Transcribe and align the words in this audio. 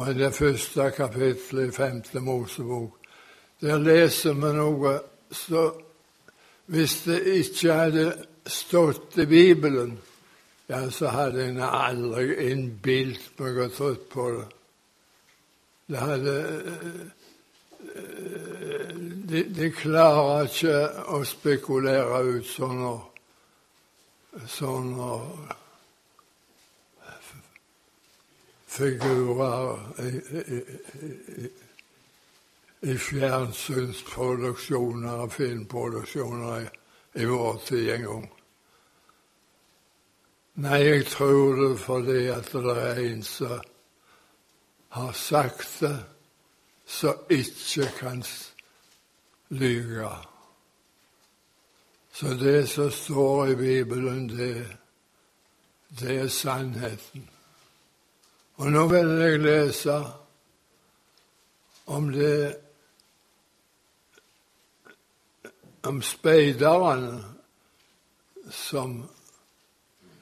Og 0.00 0.10
i 0.10 0.14
det 0.16 0.34
første 0.34 0.90
kapittelet 0.96 1.68
i 1.68 1.72
femte 1.76 2.20
Mosebok, 2.24 2.96
der 3.60 3.78
leser 3.78 4.32
vi 4.32 4.52
noe 4.56 4.94
så 5.30 5.70
Hvis 6.70 7.02
det 7.02 7.18
ikke 7.26 7.72
hadde 7.74 8.04
stått 8.46 9.18
i 9.18 9.26
Bibelen, 9.26 9.98
ja, 10.68 10.90
så 10.90 11.10
hadde 11.10 11.48
en 11.48 11.58
aldri 11.66 12.36
innbilt 12.52 13.40
meg 13.42 13.58
og 13.58 13.72
trodd 13.74 14.04
på 14.12 14.26
det. 14.36 14.44
Det 15.90 15.98
hadde 15.98 16.36
de, 19.30 19.42
de 19.56 19.70
klarer 19.74 20.46
ikke 20.46 20.76
å 21.10 21.24
spekulere 21.26 22.22
ut 22.36 22.46
sånne, 22.46 22.92
sånne 24.46 25.10
figurer 28.70 29.80
i, 29.98 30.20
i, 30.36 30.38
i, 31.44 31.48
i 32.80 32.96
fjernsynsproduksjoner 32.96 35.10
og 35.10 35.32
filmproduksjoner 35.32 36.68
i, 37.14 37.24
vår 37.24 37.62
tid 37.66 37.90
en 37.94 38.02
gang. 38.06 38.32
Nei, 40.60 40.84
jeg 40.84 41.06
tror 41.10 41.54
det 41.58 41.78
fordi 41.80 42.26
at 42.30 42.52
det 42.52 42.76
er 42.84 42.94
en 43.08 43.22
som 43.26 43.60
har 44.90 45.12
sagt 45.12 45.80
det, 45.80 46.04
som 46.86 47.14
ikke 47.30 47.92
kan 47.98 48.24
lyge. 49.48 50.10
Så 52.12 52.34
det 52.34 52.68
som 52.68 52.90
står 52.90 53.46
i 53.46 53.54
Bibelen, 53.54 54.28
det, 54.28 54.76
det 56.00 56.20
er 56.20 56.28
sannheten. 56.28 57.30
Og 58.60 58.68
nå 58.68 58.82
vil 58.92 59.14
jeg 59.22 59.38
lese 59.40 59.94
om 61.86 62.10
det 62.12 62.56
om 65.88 66.02
speiderne 66.04 67.22
som, 68.52 68.98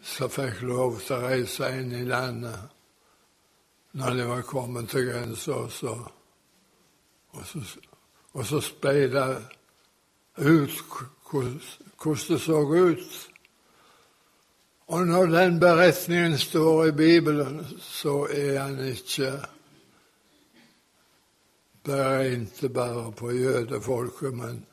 som 0.03 0.30
fikk 0.30 0.62
lov 0.69 1.00
til 1.03 1.17
å 1.17 1.33
reise 1.33 1.72
inn 1.80 1.91
i 1.98 2.05
landet 2.06 2.77
når 3.98 4.14
de 4.20 4.27
var 4.28 4.47
kommet 4.47 4.91
til 4.92 5.08
grensa, 5.08 5.58
og, 5.58 6.06
og, 7.34 7.42
og 8.39 8.47
så 8.47 8.61
speida 8.62 9.25
ut 10.39 10.78
hvordan 11.27 11.58
det 12.28 12.41
så 12.41 12.62
ut. 12.62 13.27
Og 14.89 15.06
når 15.06 15.27
den 15.27 15.61
beretningen 15.61 16.39
står 16.39 16.86
i 16.86 16.92
Bibelen, 16.97 17.67
så 17.81 18.22
er 18.33 18.58
han 18.58 18.78
ikke 18.89 19.33
beregnet 21.84 22.72
bare 22.72 23.12
på 23.12 23.33
jødefolket, 23.33 24.34
men 24.34 24.64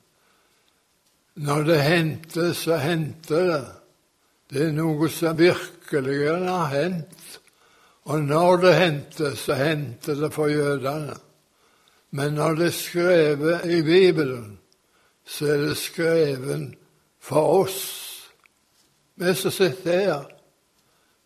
når 1.36 1.64
det 1.64 1.82
hendte, 1.82 2.54
så 2.54 2.78
hendte 2.80 3.42
det. 3.50 3.66
Det 4.50 4.62
er 4.70 4.72
noe 4.72 5.10
som 5.12 5.36
virkelig 5.38 6.30
har 6.32 6.70
hendt. 6.72 7.40
Og 8.06 8.22
når 8.24 8.58
det 8.62 8.76
hendte, 8.76 9.36
så 9.36 9.58
hendte 9.60 10.16
det 10.16 10.32
for 10.34 10.48
jødene. 10.48 11.18
Men 12.16 12.34
når 12.34 12.56
det 12.56 12.68
er 12.68 12.78
skrevet 12.78 13.66
i 13.68 13.82
Bibelen, 13.84 14.60
så 15.26 15.46
er 15.46 15.58
det 15.58 15.78
skrevet 15.78 16.76
for 17.20 17.66
oss, 17.66 18.05
vi 19.16 19.36
som 19.36 19.52
sitter 19.52 20.00
her. 20.00 20.26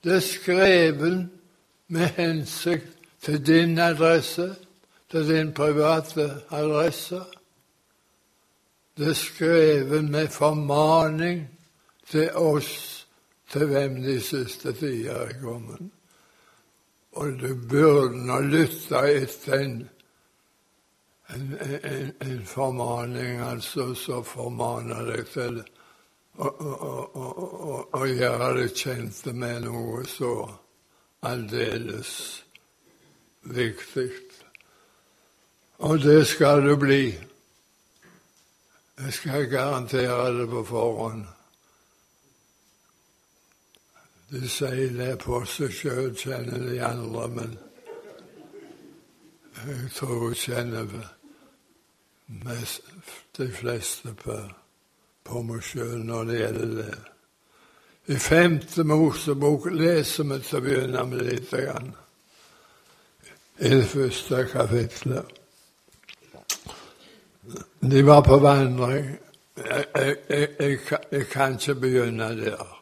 Det 0.03 0.15
er 0.15 0.19
skrevet 0.19 1.29
med 1.87 2.07
hensikt 2.07 2.97
til 3.21 3.45
din 3.47 3.79
adresse, 3.79 4.55
til 5.11 5.27
din 5.27 5.53
private 5.53 6.41
adresse. 6.49 7.21
Det 8.97 9.07
er 9.07 9.13
skrevet 9.13 10.03
med 10.03 10.27
formaning 10.27 11.49
til 12.07 12.31
oss, 12.31 13.07
til 13.51 13.65
hvem 13.65 14.01
de 14.03 14.19
siste 14.21 14.73
tider 14.73 15.15
er 15.15 15.41
kommet. 15.41 15.89
Og 17.11 17.39
du 17.41 17.55
burde 17.69 18.25
nå 18.25 18.41
lytte 18.41 18.99
etter 19.09 19.53
en, 19.59 19.89
en, 21.35 21.57
en, 21.83 22.11
en 22.21 22.45
formaning, 22.45 23.41
altså, 23.41 23.93
som 23.93 24.23
formaner 24.23 25.09
deg 25.09 25.25
til 25.33 25.63
å 26.39 28.05
jeg 28.07 28.37
hadde 28.41 28.67
kjent 28.71 29.25
med 29.35 29.65
noe 29.65 30.05
så 30.07 30.33
aldeles 31.27 32.43
viktig. 33.43 34.11
Og 35.79 35.99
det 36.03 36.27
skal 36.27 36.63
det 36.63 36.77
bli. 36.79 37.03
Jeg 38.99 39.13
skal 39.13 39.49
garantere 39.51 40.37
det 40.39 40.47
på 40.49 40.63
forhånd. 40.63 41.25
De 44.29 44.49
sier 44.49 44.91
det 44.93 45.13
på 45.23 45.39
seg 45.49 45.71
sjøl, 45.73 46.11
kjenner 46.15 46.61
de 46.61 46.75
andre, 46.85 47.27
men 47.33 47.55
jeg 49.59 49.87
tror 49.95 50.27
jeg 50.29 50.41
kjenner 50.43 50.91
mest, 52.45 52.83
de 53.37 53.47
fleste 53.51 54.13
på, 54.13 54.35
på 55.23 55.41
meg 55.45 55.63
sjøl 55.63 56.03
når 56.05 56.29
det 56.29 56.39
gjelder 56.39 56.75
det. 56.79 56.97
I 58.09 58.17
femte 58.17 58.83
Mosebok 58.83 59.67
leser 59.71 60.25
vi 60.25 60.39
til 60.41 60.57
å 60.57 60.63
begynne 60.65 61.03
med 61.11 61.25
litt. 61.27 61.51
Grann. 61.51 61.91
I 63.59 63.69
det 63.69 63.85
første 63.91 64.45
kapitlet. 64.49 65.35
De 67.79 68.01
var 68.05 68.21
på 68.25 68.39
vandring. 68.41 69.11
Jeg, 69.59 69.85
jeg, 69.95 70.17
jeg, 70.59 70.79
jeg 71.11 71.27
kan 71.29 71.59
ikke 71.59 71.75
begynne 71.75 72.33
der. 72.39 72.75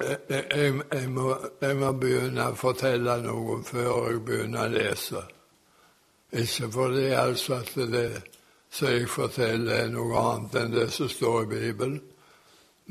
Jeg, 0.00 1.08
må, 1.10 1.34
må, 1.60 1.92
begynne 1.98 2.48
å 2.48 2.56
fortelle 2.56 3.18
noe 3.24 3.60
før 3.66 4.12
jeg 4.12 4.20
begynner 4.26 4.68
å 4.68 4.72
lese. 4.72 5.22
Ikke 6.32 6.70
fordi 6.72 7.08
altså 7.18 7.58
at 7.60 7.74
det 7.92 8.06
som 8.72 8.88
jeg 8.88 9.08
forteller, 9.12 9.84
er 9.84 9.92
noe 9.92 10.16
annet 10.16 10.56
enn 10.56 10.72
det 10.72 10.88
som 10.94 11.10
står 11.10 11.42
i 11.42 11.50
Bibelen, 11.50 12.00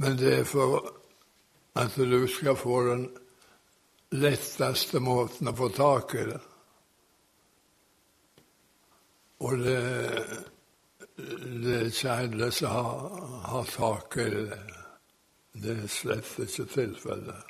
men 0.01 0.17
det 0.19 0.33
er 0.39 0.45
for 0.45 0.91
at 1.81 1.95
du 1.97 2.27
skal 2.29 2.57
få 2.59 2.83
den 2.85 3.07
letteste 4.21 4.99
måten 5.01 5.49
å 5.49 5.55
få 5.57 5.69
tak 5.73 6.15
i 6.19 6.25
det. 6.29 6.39
Og 9.41 9.57
det, 9.57 9.79
det 11.17 11.77
er 11.79 11.87
ikke 11.89 12.17
alle 12.27 12.51
som 12.53 12.75
har, 12.75 13.23
har 13.47 13.71
tak 13.73 14.19
i 14.21 14.27
det. 14.35 14.59
Det 15.63 15.73
er 15.79 15.89
slett 15.91 16.35
ikke 16.45 16.67
tilfellet. 16.75 17.47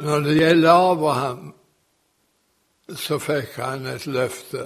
Når 0.00 0.26
det 0.26 0.34
gjelder 0.36 0.90
Abraham, 0.90 1.54
så 2.96 3.18
fikk 3.22 3.58
han 3.60 3.86
et 3.86 4.06
løfte. 4.06 4.64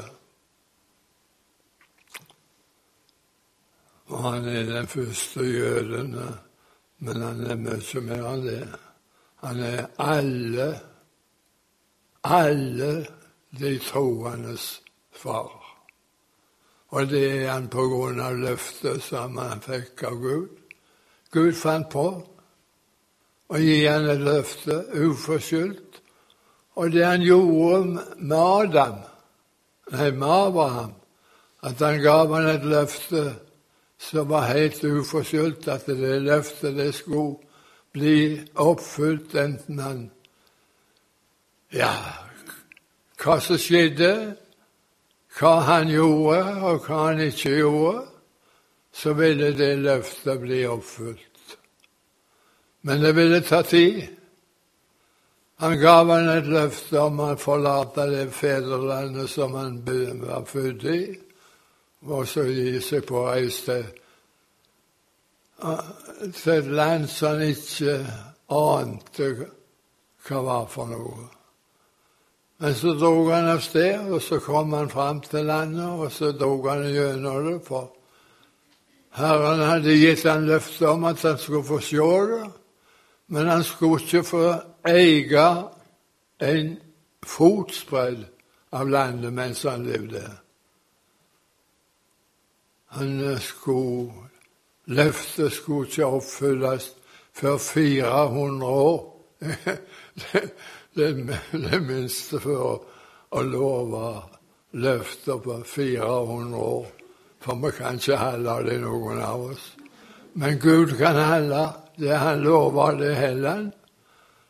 Og 4.13 4.23
han 4.23 4.49
er 4.49 4.65
den 4.69 4.89
første 4.89 5.45
jøden, 5.45 6.17
men 6.99 7.23
han 7.23 7.47
er 7.47 7.61
mye 7.61 8.03
mer 8.09 8.27
enn 8.33 8.49
det. 8.49 8.65
Han 9.45 9.61
er 9.61 9.87
alle 10.01 10.73
alle 12.25 13.07
de 13.51 13.79
troendes 13.79 14.83
far. 15.13 15.61
Og 16.89 17.09
det 17.11 17.25
er 17.43 17.51
han 17.53 17.69
på 17.69 17.85
grunn 17.91 18.21
av 18.23 18.39
løftet 18.39 19.03
som 19.03 19.37
han 19.39 19.61
fikk 19.65 20.05
av 20.09 20.21
Gud. 20.23 20.49
Gud 21.35 21.57
fant 21.59 21.91
på 21.91 22.07
å 23.51 23.61
gi 23.61 23.81
han 23.85 24.09
et 24.09 24.23
løfte 24.25 24.79
uforskyldt. 24.95 25.94
Og 26.75 26.93
det 26.93 27.05
han 27.07 27.23
gjorde 27.23 28.03
med 28.19 28.37
Adam, 28.37 28.99
nei, 29.93 30.11
med 30.11 30.29
Abraham, 30.29 30.95
at 31.63 31.81
han 31.81 32.01
gav 32.03 32.35
han 32.35 32.49
et 32.51 32.65
løfte 32.67 33.25
som 33.99 34.29
var 34.29 34.51
helt 34.51 34.83
uforskyldt, 34.85 35.69
at 35.69 35.87
det 35.87 36.19
løftet 36.23 36.77
det 36.77 36.91
skulle 36.95 37.37
bli 37.95 38.41
oppfylt 38.59 39.37
enten 39.39 39.79
han 39.79 40.03
ja, 41.75 41.95
hva 43.19 43.39
som 43.43 43.59
skjedde, 43.59 44.11
hva 45.39 45.55
han 45.67 45.91
gjorde, 45.91 46.43
og 46.63 46.85
hva 46.87 46.99
han 47.09 47.23
ikke 47.25 47.57
gjorde, 47.57 48.05
så 48.95 49.15
ville 49.19 49.51
det 49.59 49.73
løftet 49.83 50.43
bli 50.43 50.61
oppfylt. 50.71 51.57
Men 52.87 53.03
det 53.03 53.15
ville 53.17 53.41
ta 53.43 53.63
tid. 53.67 54.05
Han 55.65 55.79
gav 55.81 56.11
han 56.11 56.27
et 56.29 56.49
løfte 56.53 57.01
om 57.01 57.23
å 57.25 57.31
forlate 57.41 58.05
det 58.11 58.25
fedrelandet 58.37 59.31
som 59.33 59.55
han 59.57 59.79
var 60.21 60.43
født 60.45 60.83
i, 60.93 60.99
og 62.05 62.27
så 62.29 62.43
gi 62.45 62.83
seg 62.85 63.07
på 63.09 63.23
reis 63.25 63.63
til, 63.65 63.87
et 65.65 66.69
land 66.69 67.09
som 67.09 67.39
han 67.39 67.55
ikke 67.55 67.95
ante 68.53 69.31
hva 70.27 70.43
var 70.51 70.69
for 70.69 70.93
noe. 70.93 71.25
Men 72.61 72.77
så 72.77 72.93
dro 73.01 73.25
han 73.31 73.49
av 73.55 73.65
sted, 73.65 74.05
og 74.13 74.21
så 74.21 74.43
kom 74.45 74.77
han 74.77 74.93
fram 74.93 75.25
til 75.25 75.49
landet, 75.49 75.89
og 75.97 76.13
så 76.13 76.35
dro 76.37 76.59
han 76.69 76.85
gjennom 76.93 77.41
det. 77.49 77.57
For 77.65 77.89
Herren 79.17 79.65
hadde 79.65 79.97
gitt 79.97 80.29
han 80.29 80.45
løfte 80.45 80.93
om 80.93 81.09
at 81.09 81.25
han 81.25 81.41
skulle 81.41 81.65
få 81.73 81.81
se 81.89 82.13
det, 82.37 82.45
men 83.33 83.49
han 83.49 83.65
skulle 83.65 84.05
ikke 84.05 84.27
få 84.29 84.47
eie 84.89 85.47
en 86.45 86.75
fotspredd 87.25 88.25
av 88.75 88.91
landet 88.91 89.33
mens 89.33 89.63
han 89.65 89.87
levde. 89.87 90.25
Han 92.95 93.39
skulle 93.41 94.25
Løftet 94.85 95.53
skulle 95.53 95.89
ikke 95.89 96.07
oppfylles 96.07 96.91
før 97.33 97.57
400 97.57 98.67
år. 98.67 98.99
det, 100.97 101.07
det 101.53 101.81
minste 101.81 102.41
for 102.41 102.83
å 103.33 103.45
love 103.49 104.11
løfter 104.77 105.41
på 105.41 105.57
400 105.67 106.59
år. 106.61 106.91
For 107.41 107.61
vi 107.63 107.73
kan 107.79 107.97
ikke 108.01 108.21
holde 108.21 108.59
det, 108.69 108.77
noen 108.83 109.23
av 109.25 109.47
oss. 109.55 109.65
Men 110.35 110.61
Gud 110.61 110.93
kan 110.99 111.17
holde 111.17 111.65
det 111.97 112.21
han 112.21 112.45
lover, 112.45 113.01
det 113.01 113.17
holder 113.17 113.51
han. 113.51 113.73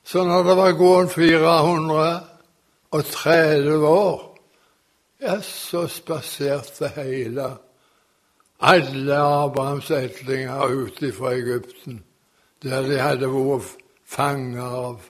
Så 0.04 0.24
når 0.24 0.42
det 0.42 0.56
var 0.56 0.72
gått 0.78 1.12
430 1.12 3.88
år, 3.88 4.38
ja, 5.20 5.40
så 5.40 5.88
spaserte 5.88 6.88
hele 6.96 7.56
alle 8.60 9.16
Abrahams 9.16 9.90
etlinger 9.90 10.68
ute 10.68 11.12
fra 11.12 11.32
Egypten, 11.32 12.04
der 12.62 12.82
de 12.82 13.00
hadde 13.00 13.28
vært 13.28 13.76
fanger 14.04 14.62
av 14.62 15.00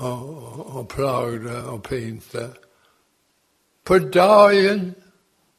og, 0.00 0.76
og 0.76 0.88
plagde 0.88 1.64
og 1.68 1.82
pinte. 1.82 2.50
På 3.84 3.98
dagen 3.98 4.94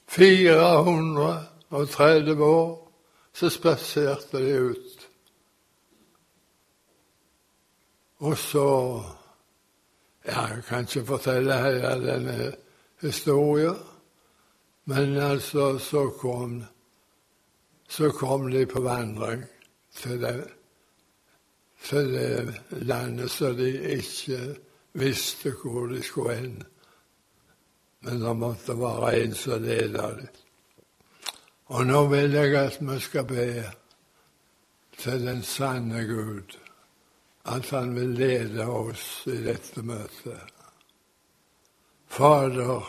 430 0.10 2.44
år 2.44 2.92
så 3.34 3.50
spaserte 3.50 4.38
de 4.38 4.60
ut. 4.72 5.01
Og 8.22 8.38
så 8.38 8.68
ja, 10.26 10.42
Jeg 10.46 10.64
kan 10.68 10.86
ikke 10.86 11.06
fortelle 11.06 11.58
hele 11.58 11.94
denne 12.06 12.52
historien, 13.02 13.78
men 14.86 15.18
altså 15.18 15.78
så 15.82 16.10
kom, 16.10 16.64
så 17.90 18.12
kom 18.12 18.52
de 18.52 18.66
på 18.66 18.82
vandring 18.82 19.46
til 19.96 20.22
det 20.22 20.36
til 21.84 22.14
det 22.14 22.62
landet 22.70 23.32
så 23.32 23.54
de 23.54 23.72
ikke 23.98 24.56
visste 24.94 25.54
hvor 25.64 25.88
de 25.88 26.04
skulle 26.04 26.36
hen. 26.36 26.64
Men 28.02 28.22
det 28.22 28.36
måtte 28.38 28.78
være 28.78 29.24
en 29.24 29.36
som 29.36 29.64
ledet 29.64 30.18
dem. 30.18 30.28
Og 31.66 31.86
nå 31.88 32.08
vil 32.08 32.32
jeg 32.32 32.56
at 32.56 32.78
vi 32.82 33.00
skal 33.00 33.26
be 33.26 33.46
til 34.98 35.26
den 35.28 35.44
sanne 35.44 36.04
Gud, 36.08 36.58
at 37.46 37.70
han 37.70 37.96
vil 37.96 38.16
lede 38.18 38.66
oss 38.66 39.24
i 39.28 39.38
dette 39.44 39.82
møtet. 39.82 40.42
Fader 42.12 42.86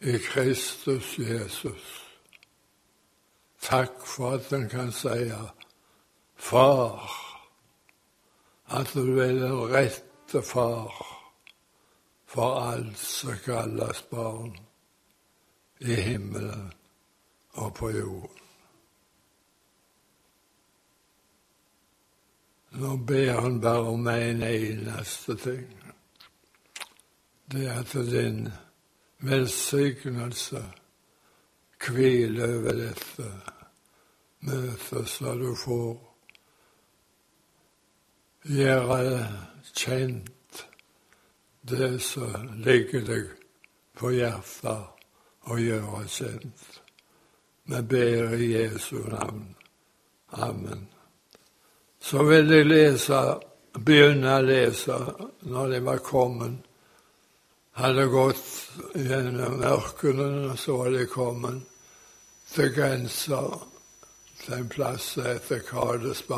i 0.00 0.16
Kristus 0.18 1.18
Jesus, 1.18 1.86
takk 3.60 4.00
for 4.06 4.38
at 4.38 4.52
en 4.52 4.68
kan 4.68 4.92
si 4.92 5.32
Far 6.38 7.10
at 8.70 8.92
du 8.94 9.18
er 9.18 9.32
den 9.32 9.72
rette 9.72 10.42
far 10.42 10.92
for 12.28 12.60
alt 12.60 12.98
som 12.98 13.36
kalles 13.44 14.02
barn 14.10 14.58
i 15.80 15.94
himmelen 15.94 16.72
og 17.52 17.74
på 17.74 17.90
jorden. 17.90 18.37
Nå 22.70 22.96
ber 22.96 23.40
han 23.40 23.60
bare 23.60 23.78
om 23.78 24.06
en 24.06 24.42
eneste 24.42 25.36
ting. 25.36 25.68
Det 27.46 27.66
er 27.66 27.78
at 27.80 27.92
din 27.92 28.48
velsignelse 29.18 30.64
hviler 31.80 32.58
over 32.58 32.72
dette 32.72 33.28
møtet, 34.40 35.08
så 35.08 35.34
du 35.34 35.54
får 35.56 35.96
gjøre 38.48 38.98
kjent 39.72 40.62
det 41.68 42.02
som 42.02 42.52
ligger 42.64 43.04
deg 43.08 43.32
på 43.98 44.12
hjertet 44.14 45.48
å 45.48 45.58
gjøre 45.60 46.04
kjent. 46.12 46.68
Vi 47.68 47.82
ber 47.82 48.36
i 48.36 48.52
Jesu 48.52 49.00
navn. 49.08 49.54
Amen. 50.32 50.86
Så 52.08 52.22
vil 52.24 52.48
jeg 52.48 52.64
lese, 52.64 53.18
begynne 53.84 54.38
å 54.38 54.44
lese 54.46 54.94
når 55.52 55.74
de 55.74 55.80
var 55.84 55.98
kommet. 56.00 56.54
Hadde 57.76 58.06
gått 58.08 58.46
gjennom 58.96 59.60
ørkenen, 59.60 60.46
og 60.48 60.56
så 60.58 60.76
var 60.78 60.94
de 60.96 61.04
kommet 61.12 61.58
til 62.48 62.72
grensa 62.72 63.42
til 64.40 64.54
en 64.56 64.70
plass 64.72 65.02
som 65.12 65.26
heter 65.28 65.60
Kades. 65.68 66.22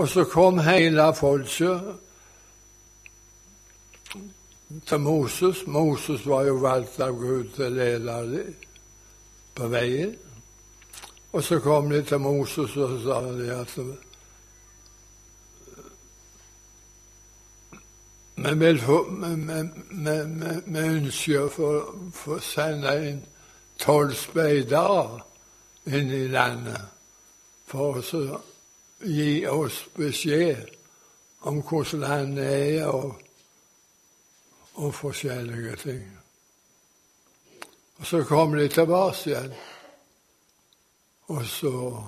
Og 0.00 0.08
så 0.08 0.24
kom 0.32 0.58
hele 0.58 1.14
folket 1.14 1.80
til 4.86 4.98
Moses. 4.98 5.62
Moses 5.66 6.26
var 6.26 6.42
jo 6.48 6.58
valgt 6.62 6.98
av 7.00 7.14
Gud 7.18 7.54
til 7.54 7.68
å 7.68 7.76
lede 7.76 8.18
dem 8.34 8.54
på 9.54 9.70
veien. 9.70 10.16
Og 11.32 11.44
så 11.44 11.60
kom 11.60 11.90
de 11.90 12.02
til 12.02 12.18
Moses 12.18 12.76
og 12.76 12.88
så 12.88 13.02
sa 13.04 13.20
de 13.38 13.50
at 13.54 13.76
vi 20.72 20.80
ønsker 20.80 21.42
å 21.44 21.68
få 22.14 22.38
sende 22.42 22.94
inn 23.08 23.20
tolv 23.80 24.14
speidere 24.16 25.20
inn 25.86 26.12
i 26.12 26.26
landet 26.28 26.82
for 27.70 28.00
å 28.00 28.40
gi 29.00 29.46
oss 29.48 29.84
beskjed 29.96 30.68
om 31.48 31.62
hvordan 31.64 32.00
landet 32.04 32.48
er, 32.50 32.86
og, 32.88 33.14
og 34.74 34.94
forskjellige 34.94 35.76
ting. 35.80 36.02
Og 38.00 38.06
så 38.06 38.24
kom 38.28 38.56
de 38.56 38.68
tilbake 38.68 39.30
igjen, 39.30 39.54
og 41.30 41.44
så 41.46 42.02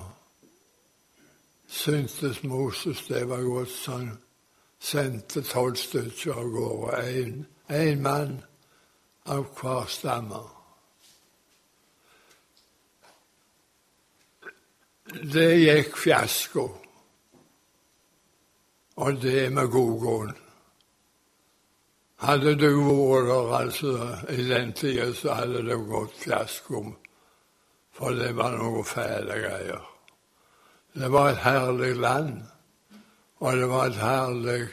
syntes 1.67 2.43
Moses 2.43 3.05
det 3.07 3.29
var 3.29 3.41
godt, 3.41 3.69
så 3.69 3.91
han 3.91 4.09
sendte 4.79 5.41
tolv 5.47 5.75
stykker 5.79 6.33
av 6.33 6.49
gårde, 6.51 7.45
én 7.71 8.01
mann 8.03 8.41
av 9.25 9.45
hver 9.55 9.87
stamme. 9.87 10.41
Det 15.33 15.49
gikk 15.61 15.95
fiasko. 15.97 16.65
Og 18.95 19.21
det 19.21 19.47
med 19.53 19.71
god 19.71 19.93
grunn. 20.01 20.35
Hadde 22.23 22.53
du 22.59 22.69
vært 22.83 23.29
der 23.29 23.55
altså, 23.57 23.95
i 24.29 24.43
den 24.51 24.75
tida, 24.75 25.09
så 25.15 25.39
hadde 25.39 25.63
det 25.67 25.79
gått 25.87 26.19
fiasko. 26.25 26.83
For 27.93 28.15
det 28.17 28.31
var 28.37 28.55
noe 28.57 28.83
fæle 28.85 29.37
greier. 29.43 29.83
Det 30.93 31.09
var 31.11 31.29
et 31.29 31.43
herlig 31.43 31.95
land, 31.97 32.41
og 33.41 33.57
det 33.57 33.69
var 33.69 33.85
et 33.89 34.01
herlig 34.01 34.67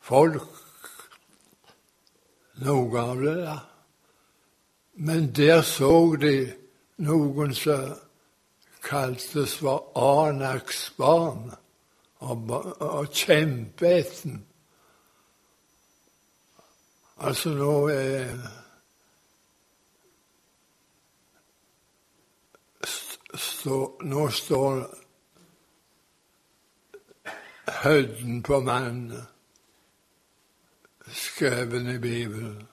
folk. 0.00 0.48
Noe 2.62 3.00
av 3.00 3.20
det, 3.20 3.36
da. 3.46 3.58
Men 4.94 5.30
der 5.36 5.62
så 5.64 6.16
de 6.20 6.36
noen 7.00 7.54
som 7.56 7.94
kaltes 8.84 9.56
for 9.62 9.88
Anaks 9.96 10.90
barn 10.98 11.52
og, 12.20 12.50
og 12.80 13.08
kjempeetten. 13.08 14.42
Altså 17.22 17.54
nå 17.56 17.72
er 17.94 18.36
stå, 23.34 23.78
Nå 24.02 24.28
står 24.30 24.82
høyden 27.82 28.42
på 28.42 28.60
mannen 28.60 29.26
skrevet 31.12 31.94
i 31.94 31.98
Bibelen. 31.98 32.68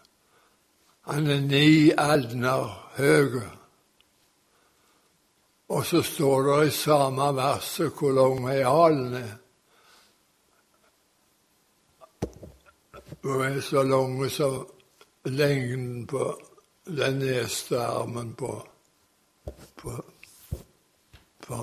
Han 1.02 1.28
er 1.28 1.40
ni 1.42 1.92
alner 1.98 2.70
høy. 2.98 3.42
Og 5.70 5.86
så 5.86 6.02
står 6.02 6.48
det 6.48 6.68
i 6.68 6.74
samme 6.74 7.30
verset 7.38 7.94
hvor 7.94 8.14
lang 8.14 8.48
realen 8.50 9.14
er. 9.14 9.36
Hun 13.24 13.42
er 13.42 13.60
så 13.62 13.84
lang 13.84 14.22
som 14.32 14.64
lengden 15.26 16.08
på 16.08 16.32
den 16.86 17.20
neste 17.20 17.82
armen 17.82 18.34
på, 18.36 18.54
på, 19.76 20.04
på. 21.50 21.62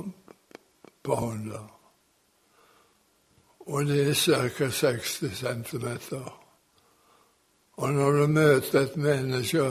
Og 3.66 3.86
det 3.86 4.08
er 4.08 4.14
ca. 4.14 4.70
60 4.70 5.36
cm. 5.38 5.88
Og 7.76 7.92
når 7.92 8.10
du 8.10 8.26
møter 8.26 8.80
et 8.80 8.96
menneske 8.96 9.64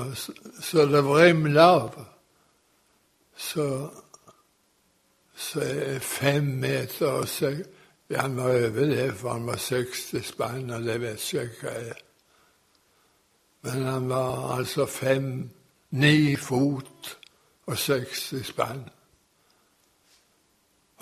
så 0.62 0.86
det 0.86 1.03
vrimler 1.03 1.62
av, 1.62 1.95
så, 3.36 3.89
så 5.36 5.62
er 5.62 6.00
fem 6.00 6.43
meter 6.43 7.07
og 7.07 7.27
seks 7.27 7.69
Han 8.12 8.36
var 8.38 8.43
over 8.43 8.86
det, 8.86 9.13
for 9.17 9.34
han 9.34 9.48
var 9.48 9.55
60 9.55 10.25
spann, 10.25 10.69
og 10.69 10.84
det 10.84 11.00
vet 11.01 11.34
ikke 11.34 11.55
hva 11.62 11.72
jeg 11.74 11.88
er. 11.89 12.01
Men 13.65 13.84
han 13.84 14.10
var 14.10 14.57
altså 14.57 14.86
fem, 14.86 15.50
ni 15.89 16.36
fot 16.36 17.17
og 17.65 17.77
60 17.77 18.45
spann. 18.45 18.84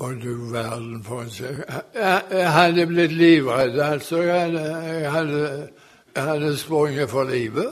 Og 0.03 0.22
du 0.24 0.51
verden 0.51 1.03
for 1.03 1.24
en 1.24 1.31
seg. 1.31 1.62
Jeg, 1.95 2.22
jeg 2.31 2.51
hadde 2.51 2.86
blitt 2.89 3.13
livredd, 3.15 3.79
altså. 3.79 4.22
Jeg 4.27 4.41
hadde, 4.41 4.65
jeg 5.00 5.12
hadde, 5.12 5.69
jeg 6.15 6.24
hadde 6.24 6.57
sprunget 6.57 7.10
for 7.10 7.24
livet. 7.29 7.72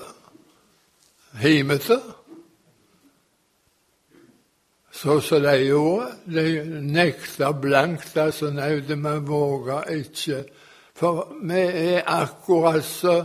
Himete. 1.42 2.00
Så 4.92 5.20
som 5.20 5.44
de 5.44 5.58
gjorde. 5.66 6.08
De 6.26 6.64
nekta 6.82 7.52
blankt. 7.52 8.18
altså 8.18 8.50
Nei, 8.50 8.74
vi 8.80 8.96
våga 9.28 9.82
ikke. 9.90 10.44
For 10.96 11.36
vi 11.42 11.60
er 11.60 12.02
akkurat 12.06 12.84
så 12.84 13.24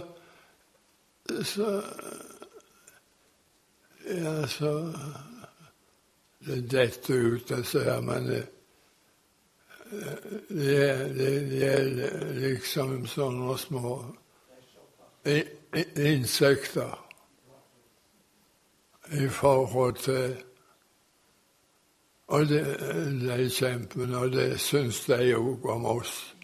så 1.44 1.82
Ja, 4.06 4.46
så 4.46 4.92
Det 6.46 6.70
detter 6.70 7.14
ut, 7.14 7.50
jeg 7.50 7.66
ser, 7.66 8.00
men 8.00 8.26
det, 8.26 8.46
det, 10.48 10.86
det, 11.18 11.32
det 11.50 11.66
er 11.70 11.88
liksom 12.42 13.06
sånne 13.10 13.58
små 13.58 13.96
insekter 15.96 16.94
i 19.14 19.28
forhold 19.28 19.96
til 20.02 20.36
Og 22.26 22.48
det, 22.48 22.62
de 23.22 23.50
kjempene, 23.50 24.18
og 24.18 24.32
det 24.34 24.60
syns 24.60 25.04
de 25.06 25.34
òg 25.36 25.66
om 25.70 25.84
oss. 25.86 26.34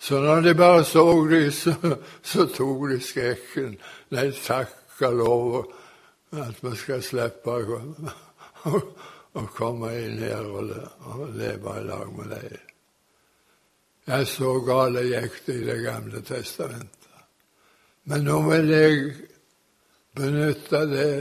Så 0.00 0.20
når 0.20 0.40
de 0.40 0.54
bare 0.54 0.84
så 0.84 1.26
de, 1.28 1.52
så, 1.52 1.74
så 2.22 2.46
tok 2.46 2.86
de 2.88 3.00
skrekken. 3.04 3.76
De 4.10 4.32
takka 4.46 5.10
lov 5.12 5.74
at 6.32 6.64
vi 6.64 6.72
skal 6.76 7.04
slippe 7.04 7.52
å, 7.52 8.80
å 9.36 9.44
komme 9.52 9.92
inn 10.00 10.18
her 10.24 10.48
og, 10.48 10.72
og 11.04 11.36
leve 11.36 11.76
i 11.76 11.86
lag 11.90 12.16
med 12.16 12.32
dem. 12.32 12.69
Jeg 14.10 14.26
så 14.26 14.56
gale 14.66 15.04
gikk 15.06 15.36
det 15.46 15.54
i 15.54 15.66
Det 15.68 15.76
gamle 15.84 16.20
testamentet. 16.26 16.96
Men 18.10 18.24
nå 18.26 18.40
vil 18.48 18.72
jeg 18.74 19.12
benytte 20.18 20.80
det 20.90 21.12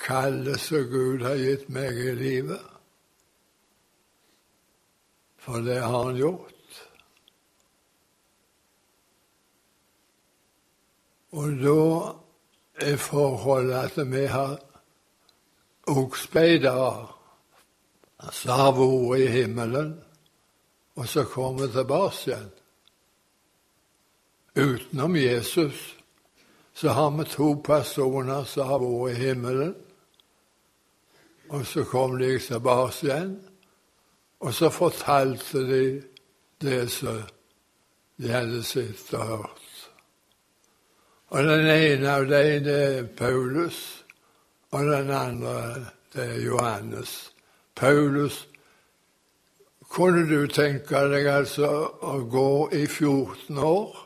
kallet 0.00 0.60
som 0.60 0.86
Gud 0.88 1.26
har 1.26 1.36
gitt 1.36 1.66
meg 1.68 1.98
i 2.00 2.14
livet. 2.16 2.64
For 5.44 5.60
det 5.60 5.82
har 5.82 6.04
Han 6.04 6.16
gjort. 6.16 6.80
Og 11.36 11.60
da 11.60 11.84
er 12.88 12.96
forholdet 12.96 13.76
at 13.84 14.10
vi 14.10 14.26
har 14.32 14.56
og 15.88 16.16
speidere 16.16 17.08
som 18.32 18.60
har 18.60 18.72
vært 18.76 19.20
i 19.20 19.26
himmelen, 19.32 19.92
og 20.98 21.08
så 21.08 21.24
kommer 21.24 21.68
tilbake 21.70 22.30
igjen. 22.30 22.48
Utenom 24.58 25.16
Jesus 25.16 25.94
så 26.74 26.88
har 26.88 27.10
vi 27.10 27.24
to 27.24 27.52
personer 27.62 28.44
som 28.44 28.66
har 28.66 28.82
vært 28.82 29.12
i 29.12 29.20
himmelen, 29.20 29.76
og 31.54 31.66
så 31.66 31.84
kom 31.86 32.18
de 32.18 32.32
tilbake 32.42 33.06
igjen, 33.06 33.36
og 34.42 34.54
så 34.54 34.70
fortalte 34.74 35.62
de 35.70 35.84
det 36.62 36.90
som 36.90 37.22
de 38.18 38.34
hadde 38.34 38.62
sett 38.66 39.14
og 39.14 39.26
hørt. 39.26 39.64
Og 41.30 41.44
den 41.46 41.66
ene 41.70 42.10
av 42.10 42.26
dem 42.26 42.64
det 42.66 42.78
er 42.82 43.08
Paulus, 43.16 44.02
og 44.74 44.86
den 44.90 45.10
andre 45.14 45.86
det 46.14 46.24
er 46.26 46.40
Johannes. 46.42 47.30
Paulus 47.76 48.47
kunne 49.88 50.26
du 50.28 50.46
tenke 50.52 51.00
deg 51.12 51.26
altså 51.32 51.70
å 52.04 52.18
gå 52.28 52.50
i 52.76 52.84
14 52.86 53.58
år 53.62 54.04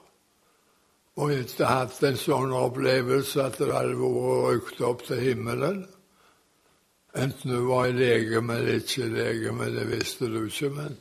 og 1.20 1.32
ikke 1.34 1.68
hatt 1.68 1.98
en 2.06 2.16
sånn 2.16 2.54
opplevelse 2.56 3.42
at 3.44 3.58
det 3.60 3.68
hadde 3.68 3.98
vært 3.98 4.46
rykt 4.48 4.80
opp 4.86 5.02
til 5.08 5.20
himmelen? 5.20 5.82
Enten 7.12 7.52
du 7.52 7.66
var 7.66 7.90
i 7.90 7.96
legeme 7.96 8.56
eller 8.56 8.80
ikke 8.80 9.04
i 9.04 9.10
legeme, 9.12 9.68
det 9.74 9.84
visste 9.90 10.30
du 10.32 10.46
ikke, 10.46 10.70
men 10.72 10.96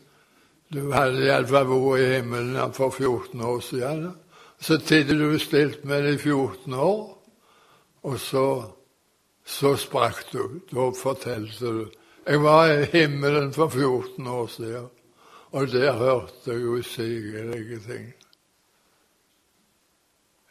du 0.74 0.90
hadde 0.92 1.24
iallfall 1.24 1.70
vært 1.70 2.04
i 2.04 2.10
himmelen 2.18 2.76
for 2.76 2.92
14 2.92 3.46
år 3.48 3.64
siden. 3.64 4.04
Så 4.62 4.78
tidde 4.78 5.16
du 5.18 5.40
stilt 5.40 5.86
med 5.86 6.04
det 6.04 6.18
i 6.18 6.22
14 6.22 6.74
år, 6.74 7.00
og 8.04 8.20
så, 8.20 8.46
så 9.46 9.74
sprakk 9.80 10.26
du. 10.34 10.44
Da 10.70 10.92
fortalte 10.98 11.72
du. 11.80 12.00
Jeg 12.25 12.44
var 12.44 12.68
i 12.68 12.86
himmelen 12.86 13.54
for 13.54 13.70
14 13.70 14.28
år 14.28 14.48
siden, 14.48 14.90
og 15.51 15.68
der 15.68 15.94
hørte 15.94 16.51
jeg 16.51 16.68
usigelige 16.68 17.80
ting. 17.80 18.13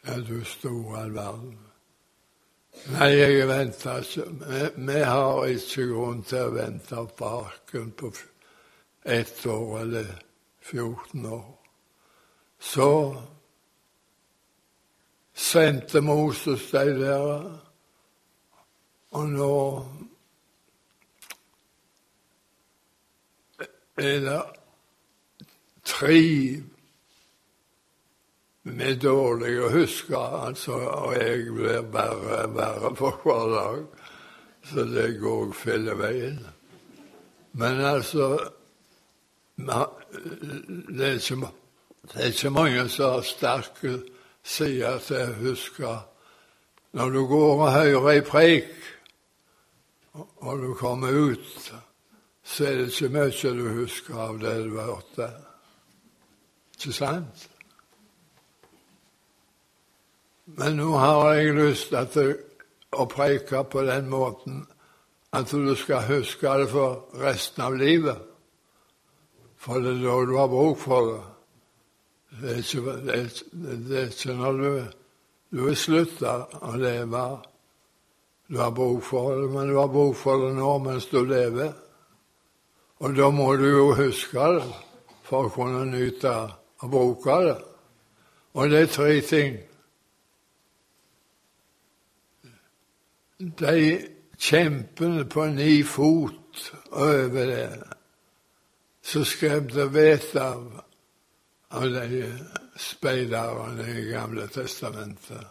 Ja, 0.07 0.17
du 0.19 0.43
store 0.43 1.13
verden. 1.13 1.59
Nei, 2.91 3.07
jeg 3.17 3.47
venter 3.47 4.01
ikke. 4.01 4.25
Vi, 4.49 4.59
vi, 4.87 4.99
har 4.99 5.45
ikke 5.45 5.87
grunn 5.91 6.23
til 6.23 6.47
å 6.47 6.53
vente 6.55 7.03
på 7.17 7.31
arken 7.41 7.91
på 7.97 8.11
ett 9.05 9.45
år 9.45 9.79
eller 9.81 10.13
14 10.61 11.25
år. 11.25 11.49
Så 12.59 12.89
sendte 15.33 16.01
Moses 16.01 16.67
de 16.71 16.85
der. 16.99 17.45
Og 19.11 19.29
nå 19.29 19.55
er 23.97 24.19
det 24.25 24.41
tre 25.83 26.21
med 28.63 29.01
dårlig 29.01 29.55
å 29.57 29.71
huske, 29.73 30.17
altså, 30.17 30.77
og 30.77 31.15
jeg 31.17 31.47
blir 31.55 31.87
verre 31.93 32.43
og 32.45 32.55
verre 32.55 32.91
for 32.95 33.21
hver 33.25 33.53
dag. 33.55 33.83
Så 34.69 34.85
det 34.85 35.07
går 35.19 35.53
filleveien. 35.57 36.39
Men 37.57 37.81
altså 37.81 38.37
det 39.57 39.73
er, 41.07 41.13
ikke, 41.13 41.49
det 42.13 42.21
er 42.21 42.29
ikke 42.29 42.49
mange 42.53 42.85
som 42.89 43.15
har 43.15 43.25
sterke 43.25 43.97
sier 44.43 45.01
til 45.05 45.21
å 45.21 45.35
husker 45.41 46.07
når 46.97 47.13
du 47.13 47.21
går 47.27 47.51
og 47.53 47.71
hører 47.71 48.07
ei 48.11 48.21
preik, 48.25 48.71
og 50.43 50.59
du 50.59 50.73
kommer 50.75 51.15
ut, 51.15 51.69
så 52.51 52.65
er 52.67 52.77
det 52.81 52.91
ikke 52.91 53.09
mye 53.15 53.53
du 53.55 53.67
husker 53.79 54.19
av 54.19 54.39
det 54.41 54.53
du 54.65 54.77
har 54.77 54.89
hørt 54.91 55.15
der. 55.15 55.35
Ikke 56.75 56.93
sant? 56.93 57.47
Men 60.45 60.75
nå 60.75 60.89
har 60.97 61.33
jeg 61.37 61.55
lyst 61.55 61.93
til 62.13 62.33
å 62.91 63.05
preike 63.07 63.63
på 63.71 63.85
den 63.87 64.09
måten 64.11 64.65
at 65.31 65.51
du 65.51 65.75
skal 65.79 66.03
huske 66.09 66.57
det 66.59 66.67
for 66.73 67.05
resten 67.21 67.63
av 67.63 67.77
livet. 67.79 68.17
For 69.61 69.79
det 69.79 69.93
er 69.95 70.01
da 70.01 70.17
du 70.27 70.33
har 70.35 70.49
bruk 70.51 70.81
for 70.81 71.07
det. 71.07 71.21
Det 72.41 72.51
er 72.51 72.59
ikke, 72.59 72.97
det 73.05 73.15
er, 73.15 73.31
det 73.87 74.01
er 74.01 74.11
ikke 74.11 74.35
når 74.35 74.59
du, 74.59 74.83
du 75.55 75.63
er 75.69 75.79
slutta 75.79 76.35
å 76.67 76.75
leve 76.79 77.23
du 78.51 78.57
har 78.59 78.71
bruk 78.75 79.03
for 79.03 79.35
det, 79.35 79.47
men 79.47 79.69
du 79.69 79.77
har 79.79 79.87
bruk 79.87 80.17
for 80.19 80.41
det 80.43 80.51
nå 80.57 80.71
mens 80.83 81.05
du 81.07 81.21
lever. 81.23 81.71
Og 83.01 83.15
da 83.17 83.29
må 83.33 83.55
du 83.57 83.65
jo 83.65 83.85
huske 83.97 84.47
det 84.55 84.65
for 85.25 85.47
å 85.47 85.53
kunne 85.53 85.85
nyte 85.89 86.31
og 86.81 86.89
bruke 86.91 87.37
det. 87.47 87.57
Og 88.53 88.69
det 88.69 88.81
er 88.81 88.91
tre 88.93 89.13
ting. 89.25 89.55
De 93.39 93.77
kjempene 94.37 95.25
på 95.25 95.47
ni 95.55 95.81
fot 95.87 96.67
over 96.91 97.49
det, 97.49 97.65
så 99.01 99.23
skremte 99.25 99.87
vettet 99.89 100.37
av, 100.43 100.67
av 101.73 101.89
de 101.89 102.21
speiderne 102.77 103.87
i 103.97 104.05
Gamle 104.11 104.45
testamentet. 104.53 105.47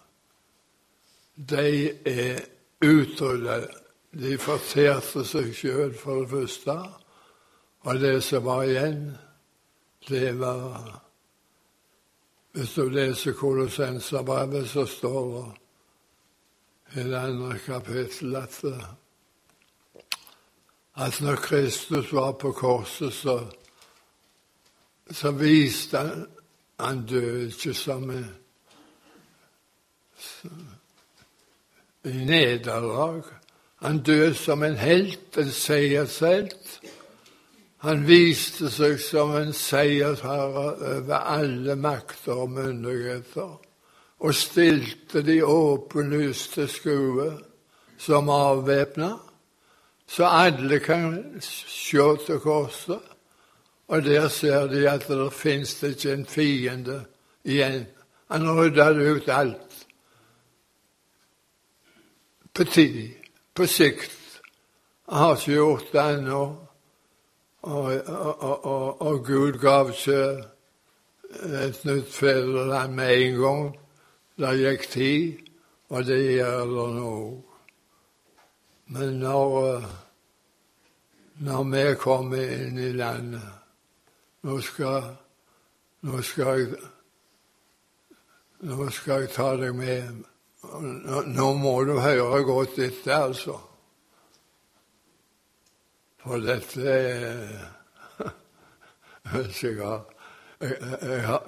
De 1.35 1.66
er 2.07 2.45
utrydda. 2.85 3.62
De 4.11 4.35
forterte 4.42 5.23
seg 5.26 5.52
sjøl, 5.54 5.95
for 5.95 6.23
det 6.23 6.30
første. 6.30 6.75
Og 7.81 8.01
det 8.01 8.23
som 8.25 8.45
var 8.45 8.63
igjen, 8.63 9.17
det 10.09 10.39
var 10.39 11.01
Hvis 12.53 12.73
du 12.75 12.89
leser 12.89 13.33
Kolossenserbrevet, 13.33 14.69
så 14.69 14.87
står 14.87 15.55
det 16.93 17.01
i 17.01 17.05
det 17.09 17.17
andre 17.17 17.59
kapittelet 17.59 18.65
at 18.65 18.65
at 20.97 21.21
når 21.21 21.37
Kristus 21.37 22.13
var 22.13 22.33
på 22.33 22.53
korset, 22.53 23.13
så, 23.13 23.47
så 25.11 25.31
viste 25.31 25.99
han 25.99 26.27
Han 26.81 27.07
døde 27.07 27.47
ikke 27.47 27.75
som 27.75 28.11
en 28.11 28.27
nederlag. 32.05 33.23
Han 33.77 34.03
døde 34.03 34.35
som 34.35 34.63
en 34.63 34.77
helt, 34.77 35.37
en 35.37 35.51
seiershelt. 35.51 36.81
Han 37.81 38.05
viste 38.05 38.69
seg 38.71 38.99
som 39.01 39.33
en 39.39 39.55
seiersherre 39.57 40.67
over 40.99 41.17
alle 41.17 41.77
makter 41.81 42.45
og 42.45 42.51
myndigheter, 42.53 43.57
og 44.21 44.35
stilte 44.37 45.23
de 45.25 45.39
åpenlyste 45.45 46.69
skue 46.69 47.31
som 48.01 48.29
avvæpna 48.29 49.15
så 50.11 50.25
alle 50.25 50.81
kan 50.81 51.41
se 51.41 52.17
til 52.27 52.39
korset. 52.43 53.01
Og 53.89 54.03
der 54.05 54.29
ser 54.29 54.67
de 54.67 54.91
at 54.91 55.09
det 55.09 55.33
fins 55.33 55.83
ikke 55.83 56.13
en 56.13 56.27
fiende 56.27 57.05
igjen. 57.45 57.87
Han 58.31 58.51
rydda 58.51 58.91
ut 58.91 59.29
alt. 59.29 59.87
På 62.55 62.65
tid, 62.65 63.11
på 63.55 63.67
sikt. 63.67 64.43
Han 65.09 65.19
har 65.19 65.37
ikke 65.37 65.53
gjort 65.53 65.93
det 65.93 66.19
ennå. 66.19 66.67
Og, 67.62 67.93
og, 68.07 68.43
og, 68.64 69.02
og, 69.02 69.25
Gud 69.25 69.52
gav 69.61 69.90
ikke 69.90 70.45
et 71.67 71.85
nytt 71.85 72.12
fedreland 72.12 72.95
med 72.95 73.17
en 73.17 73.40
gang. 73.40 73.76
Det 74.40 74.55
gikk 74.57 74.87
tid, 74.90 75.38
og 75.88 76.05
det 76.05 76.21
gjør 76.35 76.64
det 76.64 76.87
nå. 76.97 77.43
Men 78.87 79.19
når, 79.21 79.83
når 81.45 81.64
vi 81.73 81.95
kommer 82.00 82.55
inn 82.57 82.79
i 82.79 82.93
landet 82.93 83.57
Nå 84.43 84.55
skal, 84.64 85.02
nå 86.00 86.23
skal, 86.25 86.61
jeg, 86.62 86.79
nå 88.64 88.87
skal 88.88 89.26
jeg 89.26 89.35
ta 89.35 89.50
deg 89.61 89.75
med. 89.76 90.23
Nå, 90.81 91.19
nå 91.29 91.49
må 91.61 91.75
du 91.85 91.99
høre 92.00 92.40
godt 92.49 92.79
etter, 92.81 93.19
altså. 93.19 93.59
For 96.21 96.37
dette 96.45 96.81
jeg, 99.33 99.75
jeg, 100.61 100.71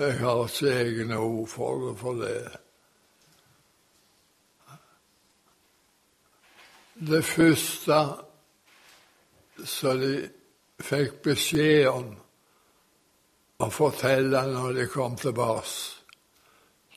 jeg 0.00 0.18
har 0.22 0.44
ikke 0.46 0.72
egne 0.72 1.16
ord 1.18 1.48
for 1.48 1.86
det. 1.86 1.96
For 2.00 2.20
det. 2.22 2.36
det 7.06 7.24
første 7.24 7.98
som 9.64 9.98
de 10.00 10.12
fikk 10.82 11.18
beskjed 11.24 11.88
om 11.90 12.12
å 13.62 13.68
fortelle 13.70 14.42
når 14.50 14.78
de 14.78 14.86
kom 14.90 15.16
tilbake, 15.18 15.74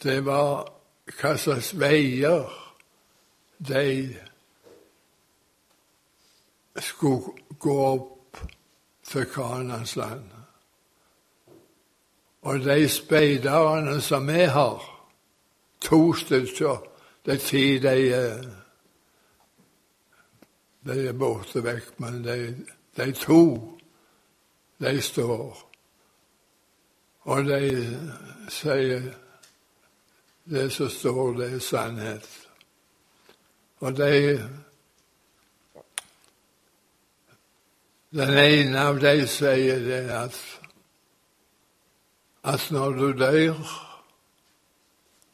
det 0.04 0.20
var 0.26 0.68
hva 1.16 1.34
slags 1.40 1.72
veier 1.80 2.50
de 3.58 3.86
skulle 6.82 7.34
gå 7.60 7.76
opp 7.86 8.38
til 9.04 9.26
Kanans 9.26 9.96
land. 9.96 10.24
Og 12.42 12.60
de 12.60 12.90
speiderne 12.90 14.02
som 14.02 14.28
vi 14.28 14.44
har, 14.44 14.84
to 15.82 16.14
stykker, 16.14 16.84
det 17.26 17.34
er 17.34 17.38
ti 17.38 17.80
de 17.80 17.96
de 20.86 21.08
er 21.08 21.18
borte 21.18 21.64
vekk, 21.66 21.96
men 22.04 22.20
de, 22.24 22.36
de 22.98 23.12
to, 23.18 23.42
de 24.78 25.02
står. 25.02 25.62
Og 27.26 27.48
de 27.48 27.62
sier 28.54 29.08
det 30.46 30.68
som 30.74 30.92
står, 30.94 31.32
det 31.40 31.48
er 31.56 31.64
sannhet. 31.66 32.28
Og 33.82 33.98
de 33.98 34.12
Den 38.16 38.38
ene 38.38 38.80
av 38.80 39.00
dem 39.04 39.26
sier 39.28 39.82
det 39.84 40.06
at, 40.16 40.36
at 42.48 42.70
når 42.72 42.96
du 42.96 43.10
dør, 43.20 43.58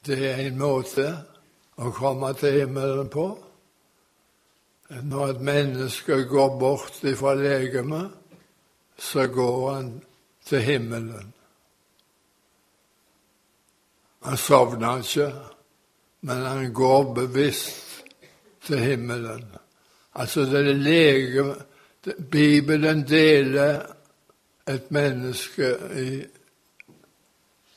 det 0.07 0.17
er 0.31 0.41
en 0.47 0.57
måte 0.57 1.05
å 1.77 1.91
komme 1.93 2.31
til 2.39 2.57
himmelen 2.63 3.11
på. 3.13 3.27
Når 5.13 5.35
et 5.35 5.45
menneske 5.45 6.23
går 6.25 6.57
bort 6.57 6.97
fra 7.21 7.35
legemet, 7.37 8.17
så 8.97 9.29
går 9.29 9.61
han 9.69 9.93
til 10.49 10.65
himmelen. 10.65 11.33
Han 14.25 14.37
sovner 14.37 15.05
ikke, 15.05 15.33
men 16.25 16.47
han 16.49 16.73
går 16.73 17.13
bevisst 17.13 18.07
til 18.65 18.81
himmelen. 18.81 19.45
Altså 20.17 20.49
det 20.49 20.65
er 20.65 20.73
legeme 20.81 21.61
Bibelen 22.31 23.07
deler 23.07 23.81
et 24.67 24.91
menneske 24.91 25.75
i 26.01 26.23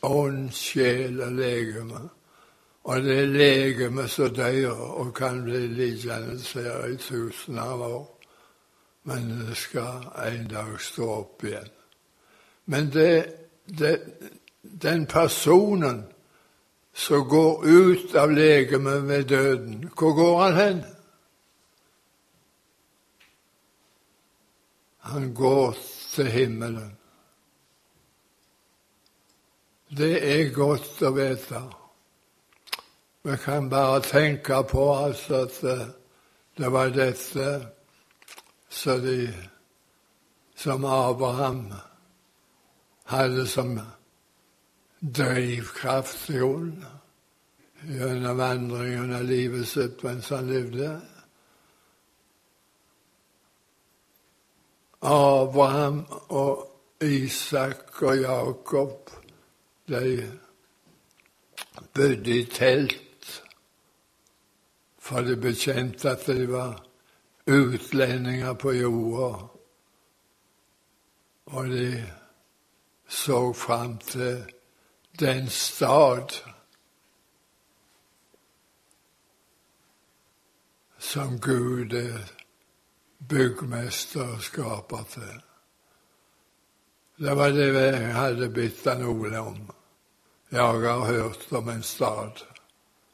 ånd, 0.03 0.51
sjel 0.53 1.21
og 1.21 1.33
legeme. 1.33 2.01
Og 2.85 3.03
det 3.03 3.19
er 3.19 3.27
legemet 3.27 4.11
som 4.11 4.33
dør 4.35 4.73
og 4.73 5.15
kan 5.17 5.43
bli 5.45 5.67
liggende 5.67 6.41
her 6.55 6.87
i 6.93 6.97
tusen 6.97 7.59
av 7.59 7.81
år. 7.81 8.11
Men 9.05 9.29
det 9.49 9.57
skal 9.57 10.09
en 10.25 10.49
dag 10.49 10.81
stå 10.81 11.09
opp 11.19 11.45
igjen. 11.45 11.69
Men 12.67 12.91
det, 12.93 13.25
det, 13.69 13.99
den 14.63 15.07
personen 15.07 16.05
som 16.95 17.29
går 17.29 17.65
ut 17.65 18.15
av 18.15 18.33
legemet 18.33 19.09
ved 19.09 19.25
døden, 19.25 19.91
hvor 19.99 20.17
går 20.17 20.43
han 20.43 20.55
hen? 20.55 20.85
Han 25.05 25.35
går 25.35 25.77
til 26.14 26.31
himmelen. 26.31 26.93
Det 29.95 30.14
er 30.25 30.53
godt 30.55 31.03
å 31.05 31.11
vite. 31.14 31.61
Vi 33.25 33.37
kan 33.45 33.69
bare 33.71 34.01
tenke 34.05 34.62
på 34.69 34.87
altså 34.95 35.45
at 35.45 35.59
eh, 35.64 35.85
det 36.57 36.71
var 36.73 36.90
dette 36.95 37.49
som 38.69 39.01
de, 39.05 39.29
som 40.57 40.85
Abraham 40.85 41.67
hadde 43.12 43.47
som 43.47 43.79
drivkraft 45.01 46.31
i 46.31 46.38
grunnen 46.40 46.85
gjennom 47.85 48.38
vandringen 48.40 49.12
av 49.14 49.25
livet 49.29 49.69
sitt 49.69 50.03
mens 50.05 50.31
han 50.33 50.49
levde. 50.49 50.95
Abraham 55.05 56.07
og 56.29 56.71
Isak 57.03 58.03
og 58.03 58.19
Jakob, 58.19 59.11
de 59.88 60.33
bodde 61.95 62.38
i 62.38 62.45
telt 62.45 63.43
for 64.99 65.21
de 65.21 65.37
bekjente 65.37 66.11
at 66.11 66.27
de 66.27 66.47
var 66.49 66.79
utlendinger 67.47 68.55
på 68.55 68.73
jorda, 68.73 69.45
og 71.47 71.69
de 71.69 72.07
så 73.09 73.53
fram 73.53 73.99
til 73.99 74.45
den 75.21 75.49
stad 75.49 76.33
som 80.99 81.40
Gud 81.40 81.93
er 81.93 82.44
byggmester 83.29 84.35
og 84.37 84.43
skaper 84.43 85.05
til. 85.13 85.41
Det 87.19 87.37
var 87.37 87.55
det 87.55 87.69
jeg 87.75 88.15
hadde 88.15 88.51
bitt 88.51 88.85
han 88.85 89.05
Ole 89.07 89.39
om. 89.39 89.71
Jeg 90.51 90.63
har 90.63 91.05
hørt 91.07 91.47
om 91.53 91.69
en 91.69 91.83
stad 91.83 92.43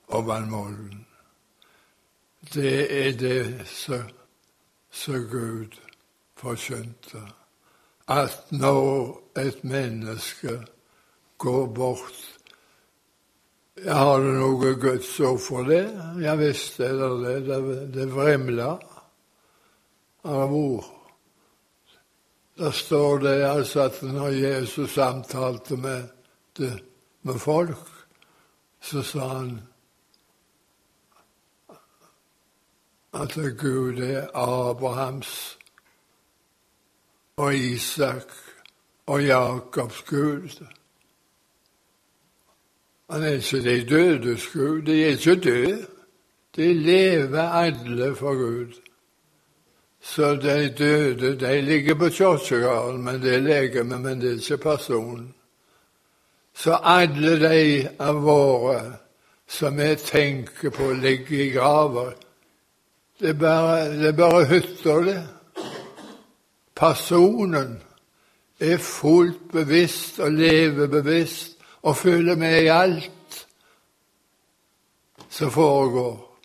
over 0.08 0.40
Molden. 0.46 1.06
Det 2.54 3.06
er 3.06 3.12
det 3.12 3.68
som 3.68 5.28
Gud 5.30 5.76
forkynte 6.36 7.20
at 8.08 8.46
når 8.50 9.20
et 9.38 9.64
menneske 9.64 10.58
går 11.38 11.66
bort 11.66 12.26
Har 13.80 14.18
du 14.20 14.32
noe 14.36 14.74
Guds 14.76 15.20
ord 15.24 15.38
for 15.40 15.64
det? 15.64 15.86
Ja 16.20 16.34
visst 16.36 16.80
er 16.80 16.98
det 17.00 17.10
det. 17.22 17.36
Det, 17.46 17.76
det 17.94 18.08
vrimler 18.12 18.82
av 20.24 20.52
ord. 20.52 20.84
Der 22.58 22.70
står 22.70 23.18
det 23.18 23.42
altså 23.44 23.80
at 23.80 24.02
når 24.02 24.28
Jesus 24.28 24.90
samtalte 24.90 25.76
med, 25.76 26.08
det, 26.56 26.82
med 27.22 27.38
folk, 27.38 27.88
så 28.80 29.02
sa 29.02 29.28
han 29.28 29.60
at 33.12 33.34
Gud 33.58 33.98
er 33.98 34.28
Abrahams 34.34 35.58
og 37.36 37.54
Isak 37.54 38.32
og 39.06 39.24
Jakobs 39.24 40.02
Gud. 40.02 40.66
Han 43.10 43.22
er 43.22 43.28
ikke 43.28 43.62
de 43.62 43.88
dødes 43.88 44.46
Gud. 44.52 44.82
De 44.82 45.04
er 45.04 45.08
ikke 45.08 45.40
døde. 45.40 45.86
De 46.56 46.74
lever 46.74 47.42
alle 47.42 48.16
for 48.16 48.34
Gud. 48.34 48.89
Så 50.02 50.34
de 50.34 50.68
døde 50.68 51.36
de 51.40 51.60
ligger 51.60 51.94
på 51.94 52.08
kirkegården, 52.08 53.02
men 53.02 53.22
det 53.22 53.34
er 53.34 53.40
legeme, 53.40 53.98
men 53.98 54.20
det 54.20 54.30
er 54.30 54.40
ikke 54.40 54.56
personen. 54.56 55.34
Så 56.54 56.78
alle 56.82 57.36
de 57.40 57.88
av 57.98 58.22
våre 58.24 58.80
som 59.48 59.76
vi 59.76 59.94
tenker 59.96 60.70
på 60.70 60.92
ligger 60.92 61.44
i 61.44 61.50
graver, 61.50 62.12
det 63.20 63.28
er 63.28 63.38
bare, 63.38 63.92
det 63.98 64.08
er 64.08 64.16
bare 64.16 64.44
hytter, 64.44 65.00
det. 65.04 65.22
Personen 66.74 67.82
er 68.60 68.76
fullt 68.76 69.52
bevisst 69.52 70.18
og 70.20 70.32
lever 70.32 70.86
bevisst 70.86 71.58
og 71.82 71.96
følger 71.96 72.36
med 72.36 72.62
i 72.62 72.66
alt 72.66 73.46
som 75.28 75.50
foregår. 75.50 76.38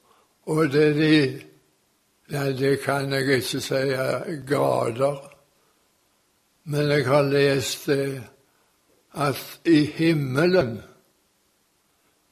Og 0.46 0.70
det 0.72 0.84
er 0.90 0.94
de 0.94 1.42
Nei, 2.28 2.54
det 2.58 2.80
kan 2.82 3.12
jeg 3.14 3.22
ikke 3.38 3.62
si. 3.62 3.82
Grader, 4.48 5.20
men 6.64 6.90
jeg 6.90 7.06
har 7.06 7.22
lest 7.30 7.86
det 7.86 8.24
at 9.14 9.60
i 9.66 9.86
himmelen 9.86 10.82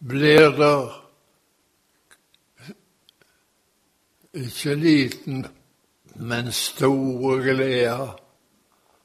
blir 0.08 0.49
det 0.58 0.89
ikke 4.34 4.75
liten, 4.75 5.45
men 6.15 6.51
store 6.51 7.38
gleder 7.43 8.19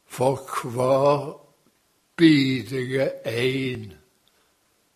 for 0.06 0.68
hver 0.72 1.36
bidige 2.16 3.10
en 3.28 3.92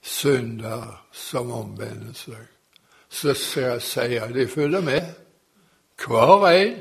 synder 0.02 1.04
som 1.12 1.52
omvender 1.52 2.16
seg. 2.16 2.48
Så 3.12 3.34
sier 3.36 4.32
de 4.32 4.48
følger 4.48 4.80
med 4.80 5.21
hver 6.00 6.46
en. 6.48 6.74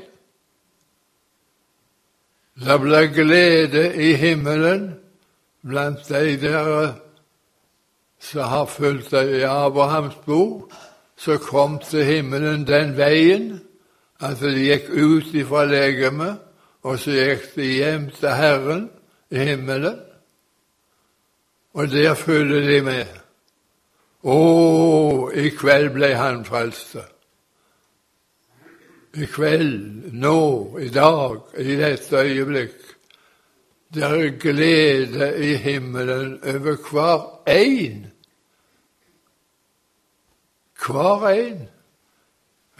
Det 2.62 2.80
ble 2.80 3.06
glede 3.14 3.84
i 3.96 4.12
himmelen 4.14 4.92
blant 5.62 6.08
de 6.08 6.36
der 6.36 6.92
som 8.22 8.48
har 8.48 8.66
fulgt 8.66 9.12
i 9.12 9.42
Abrahams 9.42 10.14
bo, 10.26 10.70
som 11.16 11.38
kom 11.38 11.78
til 11.78 12.04
himmelen 12.04 12.66
den 12.66 12.96
veien 12.96 13.60
at 14.22 14.38
de 14.40 14.52
gikk 14.54 14.90
ut 14.90 15.34
ifra 15.34 15.64
legemet, 15.66 16.38
og 16.82 16.98
så 16.98 17.14
gikk 17.14 17.48
de 17.56 17.66
hjem 17.66 18.10
til 18.14 18.34
Herren 18.38 18.84
i 19.30 19.38
himmelen. 19.50 19.98
Og 21.74 21.90
der 21.90 22.14
følger 22.14 22.66
de 22.68 22.80
med. 22.86 23.18
Å, 24.22 24.36
i 25.34 25.50
kveld 25.56 25.90
ble 25.96 26.12
han 26.14 26.44
frelst 26.46 26.94
i 29.14 29.26
kveld, 29.26 30.12
nå, 30.12 30.78
i 30.80 30.88
dag, 30.88 31.40
i 31.60 31.76
dette 31.76 32.16
øyeblikk. 32.16 32.78
Det 33.92 34.02
er 34.02 34.38
glede 34.40 35.28
i 35.44 35.56
himmelen 35.60 36.38
over 36.44 36.76
hver 36.90 37.42
en. 37.46 38.06
Hver. 40.86 41.68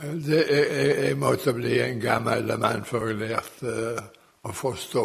Det, 0.02 0.40
jeg, 0.48 1.18
måtte 1.18 1.52
bli 1.52 1.80
en 1.80 2.00
gammel 2.00 2.58
mann 2.58 2.84
før 2.84 3.12
jeg 3.12 3.18
lærte 3.20 3.74
å 4.42 4.54
forstå 4.56 5.04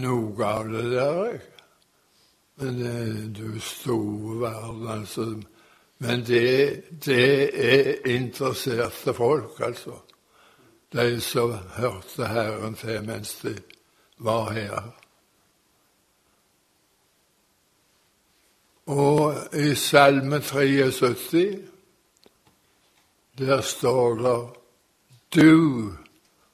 noe 0.00 0.46
av 0.46 0.70
det 0.70 0.84
der. 0.92 1.34
Men 2.62 2.80
eh, 2.86 3.18
du 3.34 3.58
store 3.60 4.38
verden, 4.40 4.86
altså. 4.94 5.26
Men 5.98 6.24
det, 6.26 6.82
det 7.04 7.50
er 7.54 8.06
interesserte 8.06 9.14
folk, 9.14 9.60
altså. 9.60 10.00
De 10.92 11.20
som 11.20 11.52
hørte 11.52 12.26
Herren 12.26 12.74
til 12.74 13.02
mens 13.02 13.34
de 13.42 13.54
var 14.18 14.50
her. 14.52 14.92
Og 18.86 19.34
i 19.54 19.74
Salme 19.74 20.40
73, 20.40 21.32
der 23.38 23.60
står 23.60 24.14
det 24.14 24.48
Du 25.34 25.92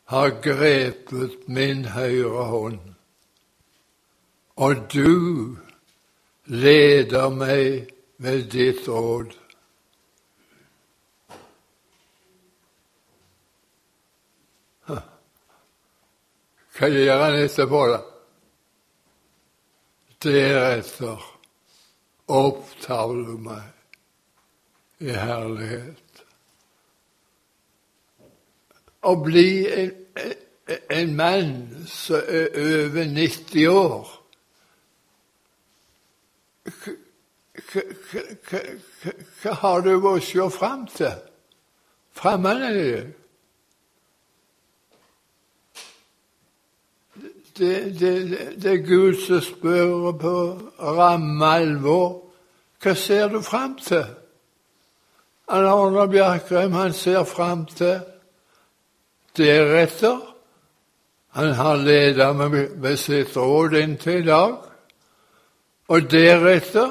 har 0.04 0.30
grepet 0.40 1.48
min 1.48 1.84
høyre 1.84 2.44
hånd, 2.44 2.78
og 4.56 4.76
du 4.94 5.56
leder 6.44 7.28
meg 7.28 7.90
med 8.20 8.50
ditt 8.52 8.84
gjør 17.04 17.22
han 17.24 17.38
etterpå, 17.40 17.80
da? 17.88 18.00
Deretter 20.20 21.24
opptar 22.30 23.14
du 23.16 23.34
meg 23.40 23.64
i 25.00 25.16
herlighet. 25.16 26.24
Å 29.00 29.14
bli 29.16 29.50
en, 29.72 29.92
en 30.68 31.14
mann 31.16 31.54
som 31.88 32.20
er 32.20 32.52
over 32.60 33.08
90 33.16 33.68
år 33.72 34.16
hva 39.42 39.54
har 39.62 39.80
du 39.84 39.94
å 39.96 40.18
se 40.20 40.50
fram 40.54 40.86
til? 40.90 41.16
Fremmed 42.16 42.62
er 42.66 42.72
det. 42.76 43.06
Det, 47.60 48.00
det, 48.00 48.12
det 48.62 48.72
er 48.72 48.86
Gud 48.86 49.18
som 49.20 49.40
spør 49.44 50.12
på 50.20 50.34
ramme 50.80 51.46
alvor. 51.46 52.30
Hva 52.80 52.94
ser 52.96 53.28
du 53.28 53.42
fram 53.44 53.76
til? 53.82 54.06
Arne 55.50 56.06
Bjerkreim 56.08 56.72
han 56.72 56.92
ser 56.94 57.24
fram 57.24 57.66
til 57.66 58.00
deretter. 59.36 60.20
Han 61.36 61.52
har 61.54 61.76
ledet 61.76 62.30
meg 62.36 62.56
ved 62.82 62.96
sitt 62.98 63.36
råd 63.36 63.76
inntil 63.78 64.22
i 64.22 64.26
dag. 64.26 64.56
Og 65.90 66.10
deretter 66.10 66.90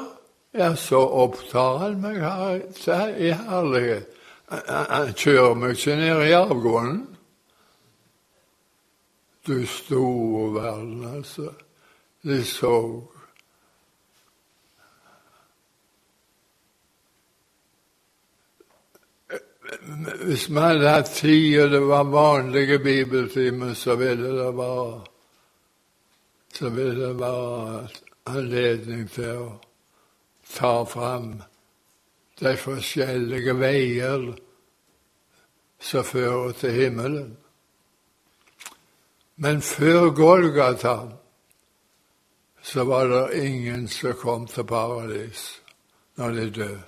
ja, 0.52 0.76
så 0.76 1.00
opptar 1.24 1.78
han 1.78 2.00
meg 2.02 2.18
her 2.22 3.14
i 3.14 3.30
herlighet. 3.30 4.16
Han 4.50 5.12
kjører 5.14 5.54
meg 5.54 5.76
ikke 5.76 5.96
ned 6.00 6.24
i 6.26 6.34
avgrunnen. 6.34 7.04
Du 9.46 9.62
store 9.66 10.48
verden, 10.54 11.06
altså. 11.16 11.52
De 12.26 12.44
så 12.44 12.76
Hvis 20.26 20.48
vi 20.50 20.58
hadde 20.58 20.90
hatt 20.90 21.12
tid, 21.14 21.60
og 21.62 21.70
det 21.70 21.80
var 21.86 22.08
vanlige 22.10 22.78
bibeltimer, 22.82 23.74
så 23.74 23.94
ville 23.96 24.32
det 24.34 24.50
være 24.58 25.04
så 26.52 26.68
ville 26.68 27.06
det 27.08 27.18
være 27.18 27.88
anledning 28.26 29.06
til 29.10 29.36
å 29.38 29.69
tar 30.54 30.84
fram 30.84 31.42
de 32.40 32.56
forskjellige 32.56 33.54
veier 33.58 34.26
som 35.80 36.04
fører 36.04 36.52
til 36.52 36.72
himmelen. 36.72 37.36
Men 39.36 39.62
før 39.62 40.10
Golgata 40.10 40.96
så 42.62 42.84
var 42.84 43.08
det 43.08 43.44
ingen 43.46 43.88
som 43.88 44.12
kom 44.12 44.46
til 44.46 44.64
paradis 44.64 45.60
når 46.16 46.30
de 46.30 46.50
døde. 46.50 46.82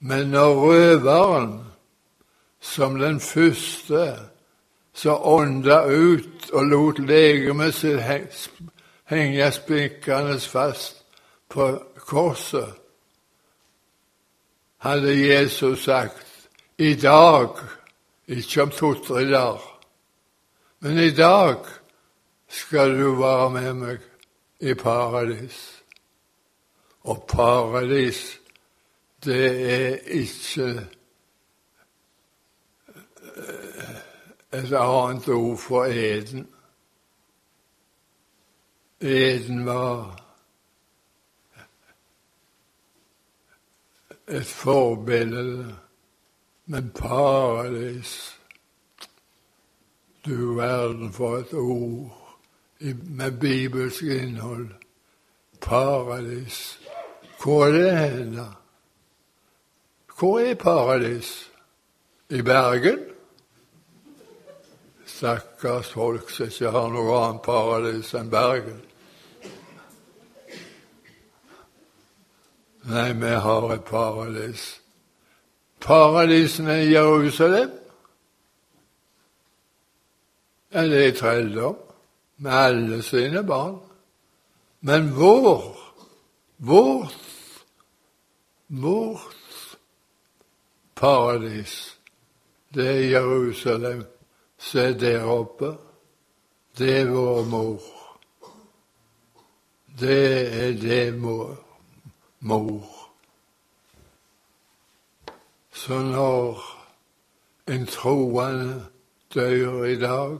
Men 0.00 0.30
når 0.30 0.54
røveren, 0.54 1.64
som 2.60 2.98
den 2.98 3.20
første 3.20 4.16
som 4.92 5.20
ånda 5.22 5.84
ut 5.86 6.50
og 6.52 6.64
lot 6.64 6.98
legemet 6.98 7.74
sitt 7.74 8.00
henge 9.08 9.50
spikkende 9.52 10.38
fast 10.40 10.99
på 11.50 11.82
korset, 11.96 12.74
hadde 14.78 15.14
Jesus 15.26 15.84
sagt 15.84 16.48
i 16.78 16.94
dag, 16.94 17.48
ikke 18.26 18.62
om 18.62 18.70
to-tre 18.70 19.24
dager, 19.30 19.66
men 20.80 20.98
i 20.98 21.10
dag 21.10 21.56
skal 22.48 22.94
du 22.98 23.14
være 23.20 23.50
med 23.50 23.74
meg 23.74 24.06
i 24.60 24.74
paradis. 24.74 25.58
Og 27.02 27.24
paradis, 27.28 28.40
det 29.24 29.44
er 29.72 29.96
ikke 30.06 30.70
et 34.52 34.72
annet 34.72 35.28
ord 35.28 35.58
for 35.58 35.84
eden. 35.84 36.48
Eden 39.00 39.66
var 39.66 40.29
et 44.30 44.46
forbilde, 44.46 45.76
men 46.66 46.90
paradis 46.94 48.36
Du 50.24 50.54
verden 50.54 51.12
for 51.12 51.36
et 51.36 51.52
ord 51.54 52.16
med 53.04 53.40
bibelsk 53.40 54.02
innhold. 54.02 54.68
Paradis. 55.60 56.80
Hvor 57.42 57.64
er 57.64 57.72
det 57.72 57.98
hen, 57.98 58.34
da? 58.34 58.44
Hvor 60.18 60.38
er 60.38 60.54
paradis? 60.54 61.50
I 62.28 62.42
Bergen? 62.42 62.98
Stakkars 65.06 65.92
folk 65.92 66.30
som 66.30 66.46
ikke 66.46 66.70
har 66.70 66.92
noe 66.92 67.16
annet 67.24 67.42
paradis 67.42 68.12
enn 68.14 68.30
Bergen. 68.30 68.89
Nei, 72.88 73.12
vi 73.12 73.34
har 73.44 73.72
et 73.72 73.84
paradis. 73.84 74.80
Paradisene 75.80 76.82
i 76.84 76.92
Jerusalem 76.92 77.70
ja, 80.72 80.84
det 80.86 81.06
er 81.06 81.14
trelldom 81.18 81.76
med 82.36 82.52
alle 82.52 83.02
sine 83.02 83.42
barn. 83.42 83.80
Men 84.80 85.10
vår, 85.16 85.64
vårt, 86.56 87.16
vårt 88.68 89.76
paradis, 90.94 91.98
det 92.74 92.88
er 92.88 93.10
Jerusalem 93.10 94.04
Se 94.60 94.92
der 94.92 95.24
oppe. 95.24 95.72
Det 96.78 97.00
er 97.00 97.06
vår 97.08 97.44
mor. 97.44 97.80
Det 100.00 100.64
er 100.64 100.72
det 100.72 101.14
mor. 101.16 101.69
Mor. 102.40 102.86
Så 105.72 105.98
når 106.02 106.62
en 107.70 107.86
troende 107.86 108.86
dør 109.34 109.84
i 109.84 109.96
dag, 110.00 110.38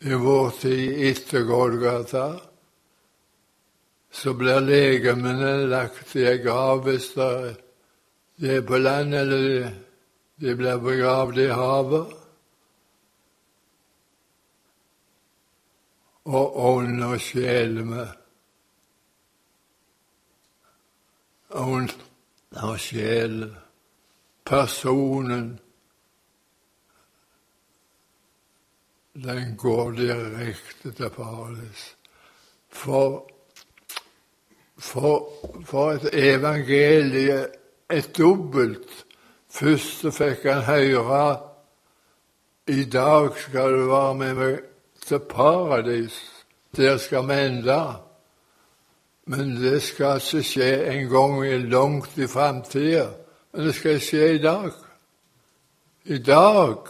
i 0.00 0.18
vår 0.20 0.50
tid 0.60 1.00
etter 1.08 1.46
Golgata, 1.48 2.26
så 4.12 4.34
blir 4.36 4.60
legemene 4.64 5.66
lagt 5.70 6.14
i 6.16 6.26
ei 6.28 6.38
grav 6.44 6.84
hvis 6.86 7.10
det 7.16 8.52
er 8.58 8.62
på 8.66 8.78
land, 8.78 9.14
eller 9.14 9.72
de 10.40 10.54
blir 10.56 10.78
begravd 10.84 11.42
i 11.42 11.50
havet. 11.52 12.14
og 16.26 16.56
ånd 16.58 17.04
og 17.04 17.20
sjel 17.22 17.84
med. 17.86 18.25
Ånd 21.56 21.92
og 22.62 22.78
sjel, 22.80 23.46
personen, 24.44 25.54
den 29.24 29.56
går 29.56 29.90
direkte 29.96 30.92
til 30.92 31.10
paradis. 31.16 31.86
For, 32.68 33.24
for, 34.78 35.32
for 35.64 35.96
et 35.96 36.08
evangelie, 36.12 37.46
et 37.90 38.10
dobbelt. 38.18 39.06
Først 39.48 40.04
fikk 40.12 40.44
han 40.50 40.66
høre 40.68 41.26
i 42.68 42.84
dag 42.84 43.30
skal 43.38 43.72
du 43.72 43.84
være 43.88 44.14
med 44.14 44.34
meg 44.34 44.56
til 45.06 45.20
paradis. 45.30 46.16
Der 46.76 46.96
skal 46.98 47.28
vi 47.28 47.38
ende. 47.46 48.05
Men 49.26 49.56
det 49.58 49.80
skal 49.82 50.20
ikke 50.20 50.42
skje 50.46 50.68
en 50.92 51.08
gang 51.10 51.40
langt 51.70 52.18
i 52.18 52.26
framtida. 52.30 53.08
Men 53.52 53.66
det 53.66 53.74
skal 53.74 54.00
skje 54.00 54.28
i 54.34 54.38
dag. 54.38 54.70
I 56.04 56.18
dag 56.18 56.86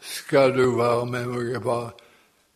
skal 0.00 0.56
du 0.56 0.76
være 0.76 1.06
med 1.06 1.26
meg. 1.26 1.62
Bare. 1.62 1.92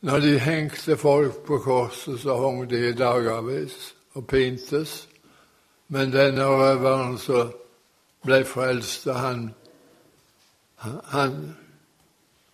Når 0.00 0.18
de 0.20 0.38
hengte 0.38 0.96
folk 0.96 1.44
på 1.46 1.58
korset, 1.58 2.20
så 2.20 2.36
hang 2.40 2.64
de 2.70 2.88
i 2.88 2.92
dagevis 2.92 3.94
og 4.14 4.26
pintes. 4.26 5.08
Men 5.88 6.10
denne 6.12 6.46
røveren 6.46 7.18
som 7.18 7.52
ble 8.26 8.42
frelst, 8.44 9.06
han, 9.06 9.50
han 11.14 11.38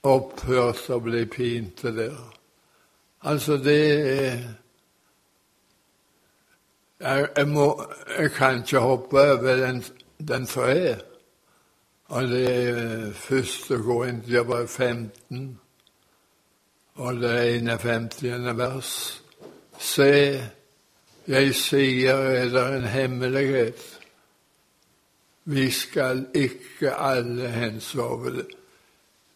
opphørte 0.02 0.96
å 0.96 1.02
bli 1.02 1.24
pinte 1.24 1.92
der. 1.96 2.18
Altså, 3.22 3.56
det 3.56 3.82
er 4.18 4.40
jeg, 7.06 7.28
jeg, 7.36 7.48
må, 7.48 7.84
jeg 8.18 8.30
kan 8.30 8.58
ikke 8.58 8.78
hoppe 8.78 9.20
over 9.20 9.56
den, 9.56 9.84
den 10.28 10.46
tre. 10.46 10.96
Og 12.06 12.28
det 12.28 12.68
er 12.68 13.12
første 13.12 13.78
Korinterbrev 13.82 14.68
15, 14.68 15.60
og 16.94 17.16
det 17.16 17.56
51. 17.56 18.58
vers. 18.58 19.22
Se, 19.78 20.40
jeg 21.28 21.54
sier 21.54 22.14
er 22.14 22.48
det 22.48 22.66
en 22.76 22.86
hemmelighet. 22.88 23.82
Vi 25.44 25.70
skal 25.70 26.26
ikke 26.34 26.94
alle 26.94 27.50
hensove 27.50 28.30
det 28.38 28.46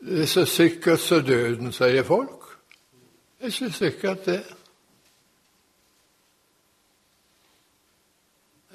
det 0.00 0.22
er 0.22 0.26
så 0.26 0.44
sikkert 0.44 1.00
som 1.00 1.24
døden, 1.24 1.72
sier 1.72 2.02
folk. 2.02 2.44
Det 3.38 3.48
er 3.48 3.64
ikke 3.64 3.72
sikkert, 3.76 4.26
det. 4.26 4.42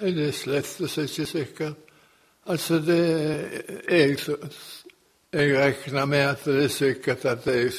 Det 0.06 0.28
er 0.28 0.32
slett 0.32 0.82
ikke 0.82 1.26
sikkert. 1.26 1.74
Altså, 2.46 2.80
det 2.80 3.00
jeg, 3.90 4.18
jeg 5.34 5.58
regner 5.58 6.06
med 6.06 6.20
at 6.20 6.46
det 6.46 6.64
er 6.64 6.68
sikkert 6.68 7.26
at 7.26 7.48
jeg 7.48 7.72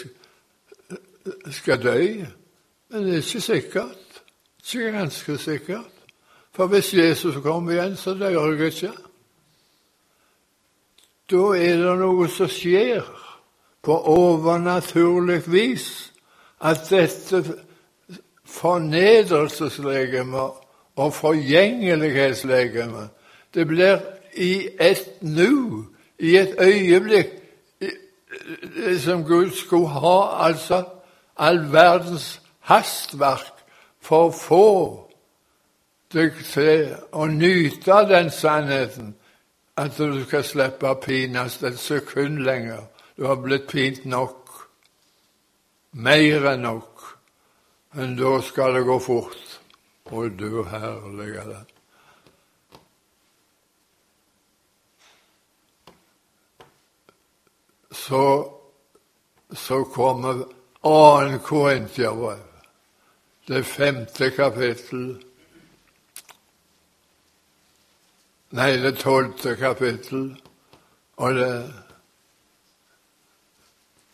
skal 1.51 1.83
dø, 1.83 2.25
men 2.89 3.03
det 3.03 3.13
er 3.13 3.17
ikke 3.17 3.41
sikkert. 3.41 4.23
Ikke 4.75 4.91
ganske 4.91 5.39
sikkert. 5.39 5.93
For 6.53 6.67
hvis 6.67 6.95
Jesus 6.95 7.37
kommer 7.43 7.73
igjen, 7.73 7.97
så 7.97 8.15
dør 8.15 8.29
jeg 8.29 8.67
ikke. 8.67 8.93
Da 11.31 11.37
er 11.37 11.77
det 11.83 11.99
noe 11.99 12.29
som 12.31 12.49
skjer 12.51 13.03
på 13.83 14.03
overnaturlig 14.11 15.53
vis 15.53 16.13
at 16.61 16.91
dette 16.91 17.45
fornedrelseslegemet 18.45 20.51
og 20.97 21.15
forgjengelighetslegeme. 21.15 23.09
det 23.55 23.67
blir 23.67 23.99
i 24.35 24.69
et 24.81 25.09
nu, 25.21 25.85
i 26.19 26.37
et 26.37 26.55
øyeblikk, 26.61 27.27
det 28.77 29.01
som 29.01 29.25
Gud 29.25 29.51
skulle 29.51 29.89
ha 29.89 30.47
altså 30.47 30.85
all 31.37 31.73
verdens 31.73 32.41
hastverk 32.61 33.65
for 34.01 34.29
å 34.29 34.35
få 34.35 34.69
deg 36.13 36.37
til 36.53 36.95
å 37.13 37.27
nyte 37.27 38.03
den 38.09 38.31
sannheten 38.31 39.15
at 39.77 39.97
du 39.99 40.23
skal 40.25 40.45
slippe 40.45 40.89
å 40.89 41.01
pines 41.01 41.59
et 41.63 41.79
sekund 41.81 42.45
lenger 42.45 42.85
du 43.17 43.25
har 43.25 43.39
blitt 43.41 43.69
pint 43.71 44.05
nok, 44.05 44.51
mer 45.93 46.51
enn 46.53 46.67
nok, 46.67 47.05
men 47.97 48.17
da 48.19 48.35
skal 48.45 48.77
det 48.77 48.85
gå 48.85 48.99
fort. 49.01 49.46
Å, 50.07 50.29
du 50.29 50.63
herlige 50.71 51.45
land. 51.49 51.73
Så, 57.91 58.53
så 59.51 59.85
kommer 59.85 60.45
2. 60.83 61.39
Korintiabrev, 61.43 62.39
det 63.47 63.65
femte 63.67 64.31
kapittel. 64.31 65.09
Nei, 68.55 68.71
det 68.79 68.95
tolvte 69.03 69.57
kapittel, 69.59 70.31
og 71.17 71.35
det 71.35 71.51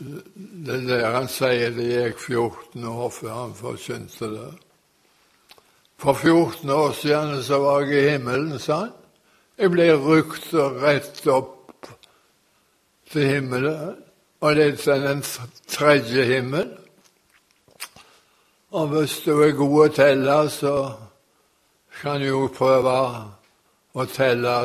Det 0.03 0.75
er 0.75 0.87
der 0.89 1.13
han 1.15 1.29
sier 1.31 1.71
det 1.77 1.85
gikk 1.87 2.19
14 2.19 2.85
år 2.91 3.11
før 3.15 3.35
han 3.37 3.53
forkynte 3.55 4.31
det. 4.33 4.49
For 6.03 6.15
14 6.15 6.71
år 6.71 6.93
siden 6.93 7.43
så 7.43 7.59
var 7.63 7.81
jeg 7.81 7.99
i 7.99 8.11
himmelen, 8.11 8.59
sa 8.59 8.77
han. 8.77 8.95
Jeg 9.59 9.71
ble 9.71 9.85
rykt 9.95 10.49
rett 10.83 11.21
opp 11.31 11.87
til 13.13 13.29
himmelen, 13.29 14.01
og 14.43 14.57
det 14.59 14.67
er 14.91 15.05
den 15.05 15.23
tredje 15.71 16.25
himmel. 16.27 16.73
Og 18.75 18.89
hvis 18.89 19.21
du 19.23 19.31
er 19.45 19.55
god 19.55 19.79
å 19.85 19.89
telle, 19.95 20.39
så 20.51 20.75
kan 22.01 22.19
du 22.19 22.33
jo 22.33 22.49
prøve 22.51 22.99
å 23.95 24.07
telle 24.11 24.57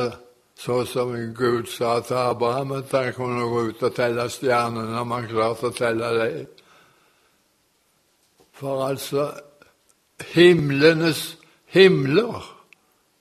så 0.57 0.79
som 0.89 1.13
Gud 1.37 1.69
sa 1.69 1.99
til 2.01 2.17
Abraham, 2.17 2.79
at 2.79 2.95
han 2.97 3.13
kunne 3.13 3.45
gå 3.45 3.67
ut 3.67 3.83
og 3.83 3.93
telle 3.93 4.25
stjernene 4.33 5.03
om 5.03 5.13
han 5.13 5.29
klarte 5.29 5.69
å 5.69 5.77
telle 5.83 6.15
dem. 6.17 6.47
For 8.57 8.87
altså 8.87 9.35
himlenes 10.25 11.37
himler 11.65 12.57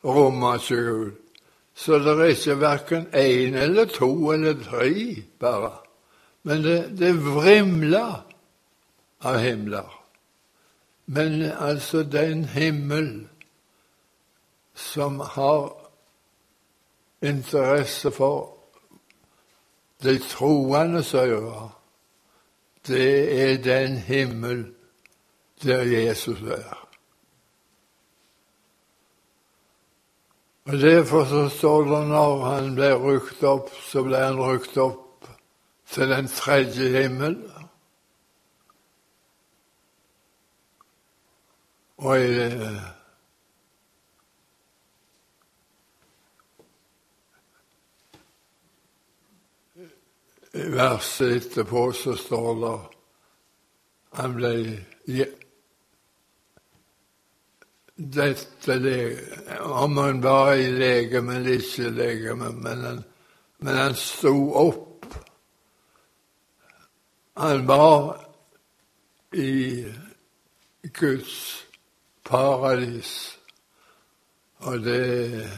rommer 0.04 0.59
ikke 0.59 0.76
Gud. 0.76 1.12
Så 1.74 1.98
det 1.98 2.12
er 2.20 2.24
ikke 2.24 2.61
verken 2.61 3.06
én 3.12 3.56
eller 3.56 3.85
to 3.85 4.32
eller 4.32 4.54
tre, 4.64 5.22
bare. 5.40 5.72
Men 6.42 6.64
det, 6.64 6.98
det 6.98 7.12
vrimler 7.24 8.24
av 9.20 9.38
himler. 9.38 10.02
Men 11.06 11.42
altså 11.42 12.02
den 12.02 12.44
himmel 12.44 13.28
som 14.74 15.20
har 15.20 15.72
interesse 17.22 18.11
for 18.11 18.56
de 20.02 20.18
troendes 20.18 21.14
øyne, 21.14 21.68
det 22.87 23.42
er 23.42 23.62
den 23.62 23.96
himmel 23.96 24.66
der 25.62 25.82
Jesus 25.82 26.40
er. 26.40 26.86
Og 30.66 30.72
Derfor 30.72 31.24
så 31.24 31.48
står 31.48 31.85
det 31.85 32.09
når 32.09 32.44
han 32.44 32.72
ble 32.74 32.88
rykt 32.98 33.42
opp, 33.46 33.68
så 33.87 34.02
ble 34.02 34.18
han 34.18 34.40
rykt 34.40 34.74
opp 34.83 35.29
til 35.94 36.11
den 36.11 36.26
tredje 36.26 36.88
himmel. 36.90 37.37
Og 42.02 42.18
i 42.18 42.50
I 50.57 50.68
verset 50.72 51.37
etterpå 51.37 51.90
så 51.92 52.16
står 52.16 52.52
det 52.64 52.76
han 54.16 54.35
ble 54.38 54.52
dette 57.96 59.18
Om 59.61 59.96
han 59.96 60.20
var 60.20 60.54
i 60.54 60.70
legeme 60.70 61.37
eller 61.37 61.61
ikke 61.61 61.90
legeme, 61.90 62.50
men 62.52 62.85
han, 62.85 63.04
men 63.59 63.76
han 63.76 63.94
sto 63.96 64.35
opp. 64.52 65.06
Han 67.37 67.66
var 67.66 68.26
i 69.32 69.85
Guds 70.92 71.64
paradis, 72.24 73.38
og 74.59 74.85
det 74.85 75.48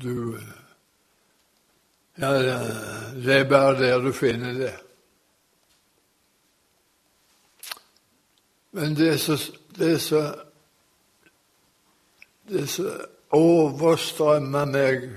Du 0.00 0.38
ja, 2.20 2.32
det 3.16 3.34
er 3.34 3.48
bare 3.48 3.78
der 3.78 4.00
du 4.00 4.12
finner 4.12 4.52
det. 4.52 4.72
Men 8.72 8.96
det 8.96 9.20
som 9.20 9.38
det 9.78 10.00
så, 10.02 10.34
det 12.48 12.68
så 12.68 12.90
overstrømmer 13.30 14.64
meg, 14.64 15.08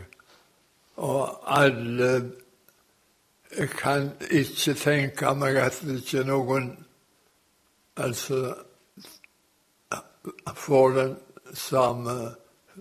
og 0.96 1.40
alle 1.46 2.32
Jeg 3.54 3.70
kan 3.70 4.08
ikke 4.32 4.74
tenke 4.74 5.34
meg 5.38 5.58
at 5.62 5.76
det 5.86 6.00
ikke 6.02 6.24
er 6.24 6.26
noen 6.26 6.72
altså 8.02 8.56
får 10.56 10.96
den 10.96 11.14
samme 11.54 12.16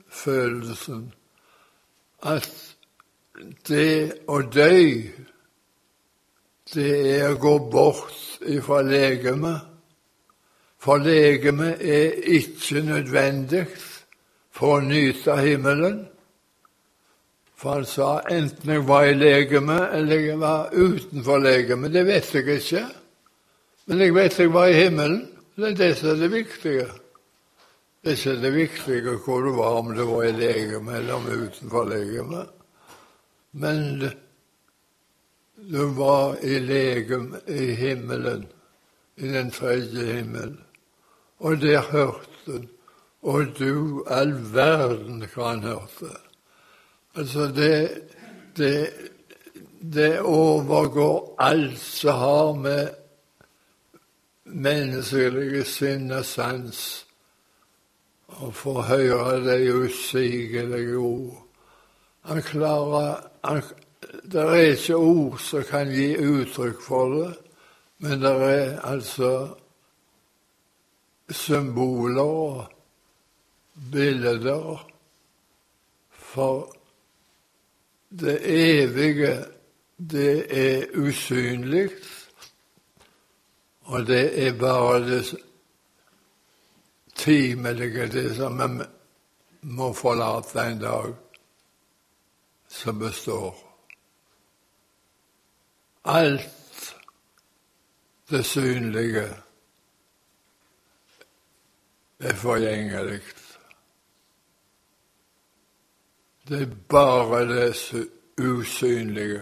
følelsen 0.09 1.11
at 2.23 2.49
det 3.67 4.23
å 4.31 4.39
dø, 4.47 4.79
det 6.73 6.93
er 7.17 7.33
å 7.33 7.39
gå 7.43 7.55
bort 7.73 8.45
ifra 8.47 8.83
legemet. 8.87 9.72
For 10.83 10.99
legemet 10.99 11.79
er 11.79 12.17
ikke 12.27 12.81
nødvendig 12.83 13.67
for 14.51 14.81
å 14.81 14.87
nyte 14.87 15.37
himmelen. 15.39 16.01
For 17.55 17.77
han 17.77 17.87
sa 17.87 18.09
enten 18.27 18.73
jeg 18.75 18.83
var 18.89 19.07
i 19.07 19.15
legemet 19.15 19.93
eller 19.95 20.25
jeg 20.27 20.41
var 20.41 20.73
utenfor 20.75 21.39
legemet. 21.45 21.95
Det 21.95 22.03
vet 22.09 22.35
jeg 22.35 22.57
ikke. 22.57 22.83
Men 23.87 24.03
jeg 24.03 24.15
vet 24.17 24.41
jeg 24.43 24.51
var 24.57 24.73
i 24.73 24.81
himmelen. 24.81 25.21
Det 25.55 25.69
er 25.71 25.79
det 25.79 25.93
som 26.01 26.11
er 26.11 26.19
det 26.25 26.33
viktige. 26.33 26.89
Det 28.03 28.11
er 28.11 28.19
ikke 28.19 28.43
det 28.43 28.53
viktige 28.57 29.15
hvor 29.23 29.47
du 29.47 29.53
var, 29.55 29.79
om 29.79 29.95
du 29.95 30.03
var 30.09 30.27
i 30.27 30.35
legemet 30.35 30.99
eller 30.99 31.15
om 31.15 31.31
utenfor 31.31 31.87
legemet. 31.93 32.51
Men 33.53 34.03
du 35.71 35.87
var 35.95 36.43
i 36.43 36.59
legem 36.59 37.37
i 37.47 37.71
himmelen, 37.79 38.49
i 39.17 39.31
den 39.31 39.51
tredje 39.55 40.11
himmel. 40.17 40.59
Og 41.43 41.59
der 41.61 41.83
hørte 41.91 42.47
han. 42.47 42.69
Og 43.23 43.55
du 43.59 44.03
all 44.11 44.33
verden 44.55 45.23
hva 45.35 45.53
han 45.53 45.63
hørte. 45.63 46.11
Altså, 47.15 47.47
det, 47.55 48.03
det, 48.57 48.91
det 49.95 50.21
overgår 50.21 51.35
alt 51.39 51.79
som 51.79 52.19
har 52.19 52.53
med 52.65 52.89
menneskelige 54.45 55.65
sinn 55.65 56.11
og 56.11 56.25
sans 56.27 56.83
å 58.43 58.51
få 58.51 58.81
høre 58.89 59.39
de 59.45 59.71
usigelige 59.85 60.99
ord. 60.99 61.39
Han 62.27 62.43
klarer 62.43 63.63
det 64.33 64.41
er 64.41 64.73
ikke 64.75 64.97
ord 64.97 65.39
som 65.39 65.65
kan 65.65 65.91
gi 65.91 66.13
uttrykk 66.19 66.81
for 66.83 67.15
det, 67.15 67.33
men 68.03 68.23
det 68.23 68.33
er 68.49 68.81
altså 68.87 69.31
symboler 71.31 72.23
og 72.23 72.73
bilder 73.93 74.89
for 76.11 76.77
det 78.11 78.39
evige, 78.45 79.45
det 79.97 80.47
er 80.51 80.87
usynlig, 80.99 81.91
og 83.81 84.07
det 84.07 84.47
er 84.47 84.59
bare 84.59 85.01
det 85.01 85.37
timelige, 87.15 88.07
det 88.07 88.37
som 88.37 88.59
vi 88.59 88.85
må 89.63 89.93
forlate 89.93 90.61
en 90.61 90.81
dag 90.81 91.15
som 92.69 92.99
består. 92.99 93.57
Alt 96.05 96.97
det 98.31 98.45
synlige 98.45 99.29
er 102.23 102.35
forgjengelig. 102.35 103.21
Det 106.49 106.63
er 106.63 106.75
bare 106.89 107.49
det 107.49 108.09
usynlige 108.41 109.41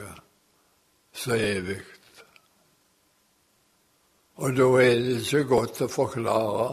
som 1.12 1.32
er 1.32 1.36
evig. 1.36 1.80
Og 4.34 4.57
da 4.57 4.62
er 4.62 4.94
det 5.04 5.16
ikke 5.20 5.44
godt 5.48 5.82
å 5.84 5.88
forklare 5.92 6.68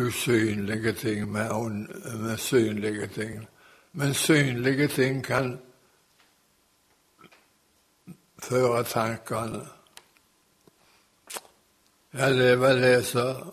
usynlige 0.00 0.92
ting 0.92 1.26
med, 1.32 1.52
med 2.20 2.36
synlige 2.40 3.06
ting. 3.06 3.48
Men 3.92 4.14
synlige 4.14 4.88
ting 4.88 5.24
kan 5.24 5.58
føre 8.42 8.84
tankene. 8.84 9.66
Det 12.12 12.60
var 12.60 12.72
det 12.80 13.04
som 13.06 13.52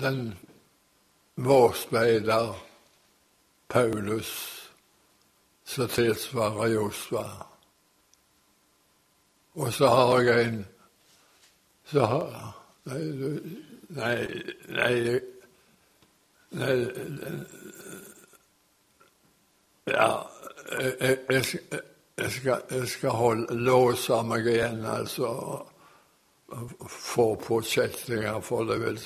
den 0.00 0.34
vårspeider 1.34 2.54
Paulus 3.68 4.32
som 5.64 5.88
tilsvarer 5.88 6.66
Josva. 6.66 7.26
Og 9.54 9.72
så 9.72 9.86
har 9.86 10.20
jeg 10.20 10.48
en 10.48 10.66
så 11.86 12.00
har, 12.00 12.52
Nei, 12.86 13.02
nei, 13.88 14.18
nei, 14.68 15.16
nei 16.50 16.74
ja, 19.86 20.10
jeg, 20.78 21.18
jeg, 21.30 21.44
jeg 22.18 22.30
skal, 22.30 22.62
jeg 22.70 22.88
skal 22.88 23.10
holde, 23.10 23.54
låse 23.54 24.18
meg 24.26 24.46
igjen, 24.50 24.84
altså. 24.86 25.30
Få 26.86 27.34
på 27.42 27.60
for 28.42 28.64
det 28.70 28.80
vil 28.82 29.00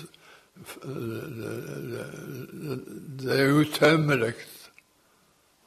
det, 3.21 3.41
er 3.41 3.53
utømmelig. 3.53 4.35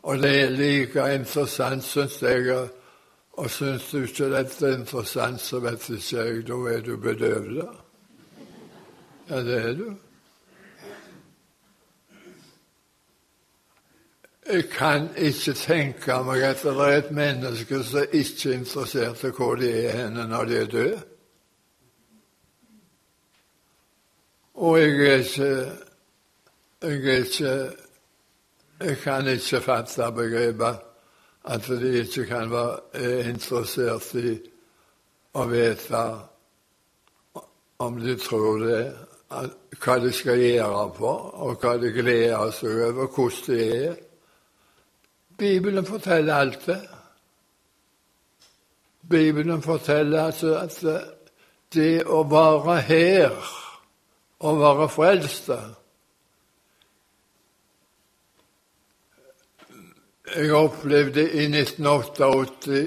Og 0.04 0.18
det 0.20 0.32
er 0.42 0.50
like 0.50 1.14
interessant, 1.16 1.84
syns 1.84 2.22
jeg. 2.22 2.70
Og 3.34 3.50
syns 3.50 3.90
du 3.92 4.04
ikke 4.04 4.30
dette 4.30 4.68
er 4.68 4.78
interessant, 4.78 5.42
så 5.42 5.60
vet 5.60 5.90
ikke 5.90 6.18
jeg, 6.18 6.48
da 6.48 6.58
er 6.70 6.82
du 6.86 6.98
bedøvd. 6.98 7.62
Ja, 9.30 9.44
det 9.44 9.62
er 9.64 9.74
du. 9.74 9.94
Jeg 14.52 14.70
kan 14.70 15.08
ikke 15.18 15.54
tenke 15.54 16.18
meg 16.28 16.44
at 16.44 16.64
det 16.64 16.76
er 16.76 16.98
et 16.98 17.12
menneske 17.16 17.80
som 17.84 18.12
ikke 18.12 18.50
er 18.50 18.58
interessert 18.58 19.24
i 19.24 19.32
hvor 19.32 19.56
de 19.56 19.70
er 19.72 19.96
henne 20.04 20.28
når 20.28 20.46
de 20.46 20.58
er 20.58 20.66
døde. 20.66 21.02
Og 24.54 24.80
jeg 24.80 24.90
er 24.90 25.18
ikke 25.18 25.46
Jeg 26.82 27.06
er 27.08 27.24
ikke 27.24 27.72
Jeg 28.80 28.98
kan 28.98 29.28
ikke 29.28 29.62
fatte 29.62 30.12
begrepet 30.16 30.80
at 31.46 31.68
de 31.68 32.00
ikke 32.00 32.26
kan 32.26 32.52
være 32.52 33.30
interessert 33.30 34.14
i 34.16 34.38
å 35.36 35.46
vite 35.48 36.04
om 37.84 37.98
de 38.00 38.16
tror 38.20 38.64
det, 38.64 38.84
hva 39.84 39.98
de 40.00 40.12
skal 40.14 40.40
gjøre 40.40 40.86
på, 40.98 41.12
og 41.44 41.60
hva 41.60 41.74
de 41.82 41.92
gleder 41.92 42.52
seg 42.56 42.84
over, 42.88 43.08
hvordan 43.12 43.44
det 43.48 43.86
er. 43.88 43.96
Bibelen 45.38 45.86
forteller 45.86 46.36
alt 46.36 46.66
det. 46.66 46.80
Bibelen 49.10 49.62
forteller 49.62 50.30
altså 50.30 50.56
at 50.62 50.80
det 51.74 52.06
å 52.06 52.24
være 52.30 52.80
her, 52.88 53.54
å 54.44 54.54
være 54.60 54.90
frelste 54.92 55.60
Jeg 60.34 60.54
opplevde 60.58 61.24
i 61.38 61.46
1988 61.46 62.78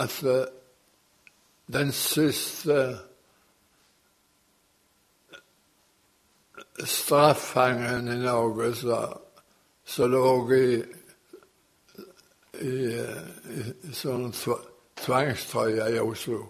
at 0.00 0.20
den 1.72 1.92
siste 1.92 2.76
straffangen 6.84 8.08
i 8.08 8.16
Norge 8.22 8.72
som 9.84 10.10
lå 10.10 10.32
i, 10.54 10.80
i, 12.62 12.74
i 13.58 13.94
sånn 13.96 14.30
tvangstrøye 15.02 15.90
i 15.92 16.00
Oslo. 16.00 16.40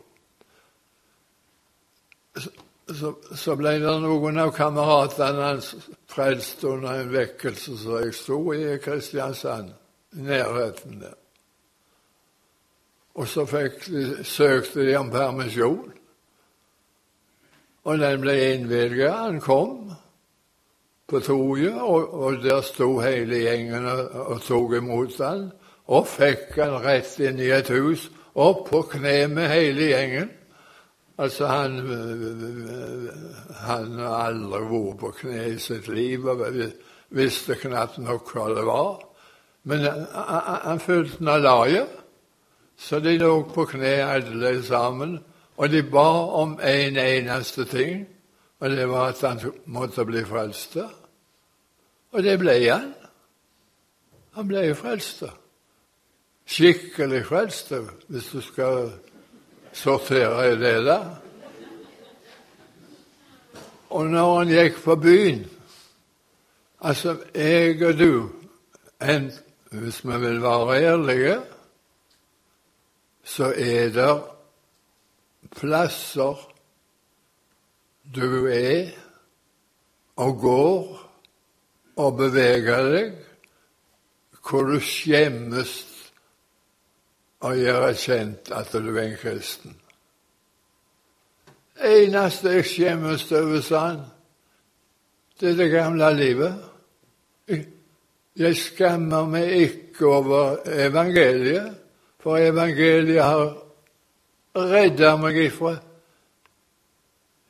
Så, 2.91 3.12
så, 3.38 3.55
ble 3.55 3.76
det 3.78 3.93
noen 4.03 4.38
av 4.43 4.51
kameratene 4.57 5.45
hans 5.45 5.68
frelst 6.11 6.64
under 6.66 7.05
en 7.05 7.12
vekkelse 7.12 7.76
som 7.78 8.01
jeg 8.01 8.14
sto 8.18 8.38
i 8.57 8.78
Kristiansand, 8.82 9.70
i 10.18 10.24
nærheten 10.26 10.99
der. 11.05 11.14
Og 13.14 13.28
så 13.28 13.45
de, 13.45 14.24
søkte 14.24 14.86
de 14.86 14.97
om 14.99 15.11
permisjon, 15.11 15.93
og 17.84 17.99
den 17.99 18.20
ble 18.20 18.36
innvilget. 18.55 19.12
Han 19.12 19.41
kom 19.41 19.93
på 21.11 21.20
toget, 21.20 21.74
og, 21.74 22.14
og 22.14 22.43
der 22.43 22.61
sto 22.66 22.99
hele 23.01 23.45
gjengen 23.45 23.86
og, 23.86 24.11
og 24.34 24.43
tok 24.47 24.76
imot 24.78 25.18
han, 25.22 25.49
og 25.91 26.07
fikk 26.07 26.59
han 26.59 26.76
rett 26.84 27.16
inn 27.22 27.41
i 27.43 27.51
et 27.55 27.70
hus, 27.74 28.09
opp 28.34 28.68
på 28.70 28.82
kne 28.93 29.24
med 29.30 29.51
hele 29.51 29.91
gjengen. 29.91 30.30
Altså, 31.21 31.47
han, 31.47 31.75
han 33.61 33.99
har 33.99 34.31
aldri 34.31 34.61
vært 34.71 35.01
på 35.03 35.11
kne 35.18 35.41
i 35.51 35.59
sitt 35.61 35.89
liv 35.93 36.25
og 36.33 36.47
visste 37.12 37.59
knapt 37.61 37.99
nok 38.01 38.31
hva 38.33 38.47
det 38.57 38.62
var. 38.64 39.03
Men 39.68 39.85
han, 39.85 40.07
han 40.64 40.81
følte 40.81 41.29
av 41.29 41.43
laget, 41.45 41.99
så 42.81 43.03
de 43.05 43.18
lå 43.21 43.35
på 43.53 43.66
kne 43.68 43.93
alle 44.07 44.55
sammen, 44.64 45.18
og 45.61 45.68
de 45.68 45.83
ba 45.85 46.09
om 46.41 46.57
en 46.64 46.97
eneste 46.97 47.68
ting, 47.68 48.07
og 48.61 48.73
det 48.73 48.89
var 48.89 49.12
at 49.12 49.21
han 49.21 49.53
måtte 49.68 50.07
bli 50.09 50.25
frelst. 50.25 50.79
Og 52.12 52.25
det 52.25 52.39
ble 52.41 52.57
han. 52.64 52.95
Han 54.39 54.49
ble 54.49 54.71
frelst. 54.75 55.27
Skikkelig 56.49 57.27
frelst, 57.29 57.73
hvis 58.09 58.33
du 58.33 58.41
skal 58.41 58.89
sortere 59.81 60.45
jeg 60.45 60.59
det 60.61 60.85
der. 60.85 61.07
Og 63.91 64.07
når 64.07 64.39
han 64.39 64.53
gikk 64.53 64.85
på 64.85 64.97
byen 65.01 65.49
Altså, 66.81 67.18
jeg 67.35 67.83
og 67.85 67.99
du, 67.99 68.31
en, 69.05 69.26
hvis 69.70 69.99
vi 70.05 70.16
vil 70.20 70.43
være 70.43 70.78
ærlige, 70.83 71.41
så 73.24 73.53
er 73.53 73.91
det 73.93 74.14
plasser 75.57 76.41
du 78.14 78.47
er 78.47 78.89
og 80.16 80.39
går 80.41 81.11
og 81.97 82.16
beveger 82.16 82.89
deg, 82.95 83.12
hvor 84.41 84.64
du 84.72 84.81
skjemmes 84.81 85.74
å 87.41 87.53
gjøre 87.57 87.93
kjent 87.97 88.51
at 88.53 88.72
du 88.72 88.91
er 88.95 89.05
en 89.07 89.16
kristen. 89.20 89.76
Eneste 91.80 92.59
jeg 92.59 92.66
skjemmes 92.68 93.24
over, 93.32 93.61
sa 93.64 93.84
han, 93.86 94.01
det 95.41 95.55
er 95.55 95.57
det 95.57 95.70
gamle 95.72 96.11
livet. 96.12 96.66
Jeg 98.36 98.57
skammer 98.57 99.28
meg 99.28 99.55
ikke 99.64 100.07
over 100.07 100.59
evangeliet, 100.68 101.72
for 102.20 102.36
evangeliet 102.36 103.22
har 103.24 103.55
redda 104.55 105.14
meg 105.16 105.38
ifra 105.47 105.78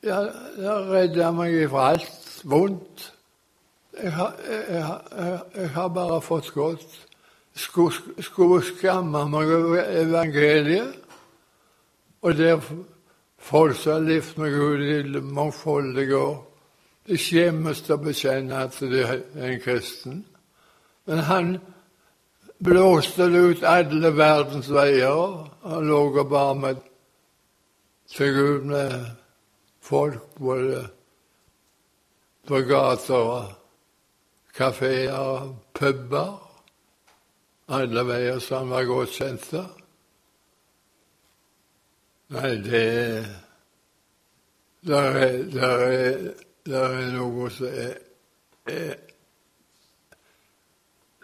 Ja, 0.01 0.23
det 0.55 0.65
har 0.65 0.87
redda 0.89 1.31
meg 1.35 1.53
ifra 1.61 1.91
alt 1.91 2.39
vondt. 2.43 3.11
Jeg 4.01 4.11
har, 4.15 4.31
jeg, 4.47 4.63
jeg, 4.71 5.39
jeg 5.55 5.69
har, 5.75 5.87
bare 5.93 6.21
fått 6.25 6.49
godt. 6.55 6.95
Skulle, 7.55 8.23
skulle 8.23 8.61
skamme 8.63 9.25
meg 9.27 9.49
over 9.51 9.83
evangeliet, 10.01 10.93
og 12.21 12.37
der 12.37 12.61
folk 13.41 13.75
som 13.75 14.07
har 14.07 14.39
med 14.39 14.55
Gud 14.55 14.83
i 14.87 15.21
mangfoldige 15.21 16.17
år, 16.17 16.37
de 17.07 17.17
skjemmes 17.17 17.81
å 17.89 17.97
bekjenne 17.97 18.63
at 18.67 18.77
de 18.79 19.01
er 19.01 19.23
en 19.35 19.59
kristen. 19.59 20.21
Men 21.09 21.23
han 21.27 21.55
blåste 22.63 23.25
ut 23.25 23.63
alle 23.65 24.13
verdens 24.15 24.69
veier. 24.69 25.49
Han 25.65 25.87
lå 25.89 26.01
og 26.13 26.29
bar 26.29 26.53
meg 26.53 26.77
til 28.11 28.33
Gud 28.35 28.69
med 28.69 28.93
folk 29.81 30.21
både 30.37 30.85
på 32.47 32.61
gater 32.69 33.15
og 33.15 33.51
kafeer, 34.53 35.49
puber, 35.73 36.50
alle 37.71 38.03
veier 38.07 38.39
som 38.43 38.69
var 38.69 38.87
godt 38.89 39.15
kjente. 39.15 39.63
Nei, 42.31 42.55
det 42.63 42.89
der 44.87 44.97
er, 44.97 45.43
der 45.43 45.67
er, 45.67 46.17
der 46.65 46.85
er 46.87 47.11
noe 47.13 47.49
som 47.53 47.67
er, 47.67 47.93
er 48.65 48.95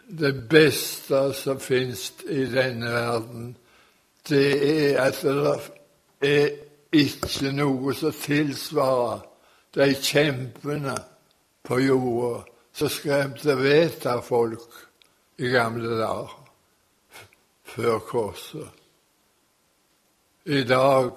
Det 0.08 0.50
beste 0.50 1.34
som 1.34 1.60
finnes 1.60 2.14
i 2.30 2.45
denne 2.48 2.91
verden, 2.91 3.58
det 4.30 4.93
er 4.93 5.02
at 5.02 5.22
det 5.22 5.66
er 6.22 6.54
ikke 6.95 7.52
noe 7.52 7.95
som 7.95 8.14
tilsvarer 8.16 9.26
de 9.76 9.89
kjempene 10.00 10.95
på 11.68 11.80
jorda 11.84 12.45
så 12.72 12.88
skremte 12.88 13.58
vettet 13.60 14.06
av 14.06 14.24
folk 14.24 14.87
i 15.38 15.50
gamle 15.54 16.00
dager, 16.00 16.34
før 17.64 18.00
korset. 18.00 18.70
I 20.46 20.64
dag 20.64 21.12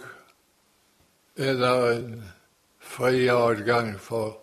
er 1.36 1.52
det 1.52 1.96
en 1.96 2.14
fri 2.78 3.28
adgang 3.28 3.94
for 4.00 4.38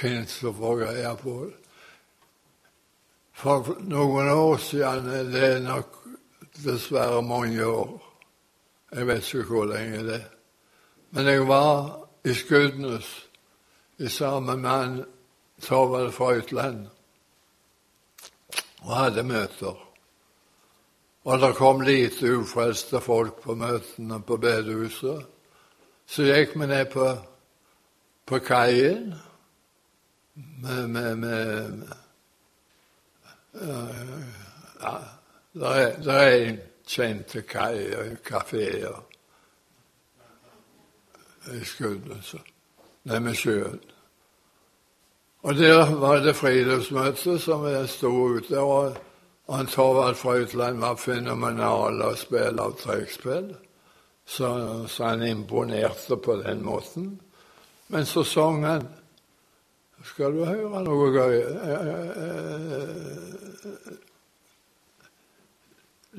hvem 0.00 0.26
som 0.26 0.56
våger 0.58 1.14
på 1.20 1.34
det. 1.44 1.56
For 3.40 3.76
noen 3.88 4.28
år 4.28 4.56
siden 4.60 5.08
er 5.08 5.28
det 5.32 5.62
nok 5.64 5.96
dessverre 6.64 7.22
mange 7.22 7.64
år. 7.64 7.94
Jeg 8.92 9.06
vet 9.06 9.34
ikke 9.34 9.48
hvor 9.48 9.68
lenge 9.70 10.02
det 10.04 10.14
er. 10.14 10.28
Men 11.10 11.26
jeg 11.26 11.48
var 11.48 12.08
i 12.24 12.34
Skudenes 12.34 13.28
sammen 14.08 14.60
med 14.60 15.04
Torvald 15.60 16.12
Frøytland 16.12 16.86
og 18.82 18.96
hadde 18.96 19.22
møter. 19.22 19.86
og 21.24 21.40
det 21.40 21.56
kom 21.56 21.80
lite 21.80 22.36
ufrelste 22.36 23.00
folk 23.00 23.42
på 23.42 23.54
møtene 23.54 24.22
på 24.22 24.36
bedehuset, 24.36 25.26
så 26.06 26.22
gikk 26.22 26.56
vi 26.56 26.66
ned 26.66 26.86
på, 26.90 27.06
på 28.26 28.38
kaien 28.38 29.14
med, 30.34 30.88
med, 30.88 31.16
med 31.16 31.82
ja, 34.80 34.96
det 35.52 35.66
er, 35.66 35.96
det 36.02 36.14
er 36.14 36.48
en 36.48 36.58
kjente 36.86 37.42
kaier, 37.42 38.16
kafeer 38.24 39.00
i 41.52 41.64
Skudenesset, 41.64 42.42
nede 43.04 43.20
med 43.20 43.34
sjøen. 43.34 43.80
Og 45.42 45.54
der 45.56 45.94
var 45.96 46.20
det 46.20 46.36
friluftsmøte 46.36 47.38
som 47.40 47.64
jeg 47.64 47.88
sto 47.88 48.10
ute, 48.36 48.60
og 48.60 48.96
han 49.48 49.66
Torvald 49.66 50.14
Frøytland 50.20 50.78
var 50.78 50.98
fenomenal 51.00 52.02
å 52.04 52.12
spille 52.18 52.60
av 52.60 52.76
trekkspill. 52.78 53.48
Så, 54.26 54.48
så, 54.86 55.04
han 55.04 55.24
imponerte 55.26 56.16
på 56.20 56.36
den 56.44 56.60
måten. 56.62 57.14
Men 57.88 58.06
så 58.06 58.24
sang 58.24 58.64
han 58.64 58.88
Skal 60.06 60.32
du 60.32 60.44
høre 60.46 60.80
noe 60.84 61.08
gøy? 61.12 61.34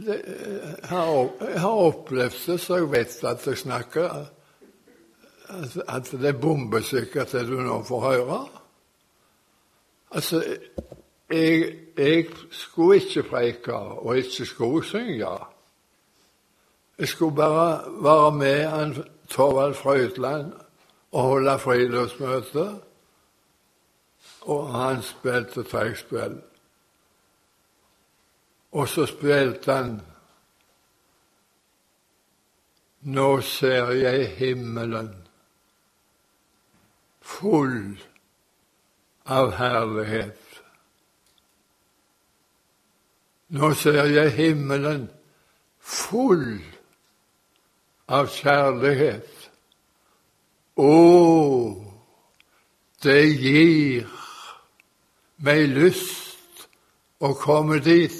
Jeg 0.01 1.61
har 1.63 1.72
opplevd 1.72 2.41
det, 2.45 2.59
så 2.61 2.82
jeg 2.82 2.91
vet 2.91 3.15
at 3.26 3.47
jeg 3.47 3.57
snakker 3.57 4.19
At 5.88 6.11
det 6.11 6.30
er 6.30 6.41
bombesikkert 6.41 7.32
det 7.32 7.45
du 7.47 7.57
nå 7.61 7.80
får 7.88 8.05
høre. 8.09 8.41
Altså, 10.12 10.57
jeg, 11.30 11.76
jeg 11.97 12.26
skulle 12.51 13.01
ikke 13.01 13.30
preike 13.30 13.74
og 13.76 14.18
ikke 14.18 14.45
skulle 14.45 14.86
synge. 14.86 15.28
Jeg 16.99 17.07
skulle 17.07 17.36
bare 17.36 18.03
være 18.03 18.32
med 18.32 18.68
han 18.68 19.03
Torvald 19.30 19.74
Frøytland 19.74 20.53
og 21.12 21.22
holde 21.22 21.59
friluftsmøte. 21.59 22.82
Og 24.41 24.74
han 24.74 25.01
spilte 25.01 25.64
trekkspill. 25.64 26.41
Og 28.72 28.88
så 28.88 29.05
spilte 29.05 29.74
han 29.74 30.01
Nå 33.01 33.41
ser 33.41 33.89
jeg 33.97 34.28
himmelen 34.38 35.16
full 37.22 37.97
av 39.26 39.51
herlighet. 39.57 40.38
Nå 43.51 43.74
ser 43.76 44.07
jeg 44.07 44.32
himmelen 44.38 45.09
full 45.80 46.61
av 48.07 48.30
kjærlighet. 48.32 49.28
Å, 50.80 50.95
det 53.03 53.22
gir 53.28 54.07
meg 55.43 55.67
lyst 55.76 56.67
å 57.19 57.34
komme 57.38 57.82
dit. 57.84 58.17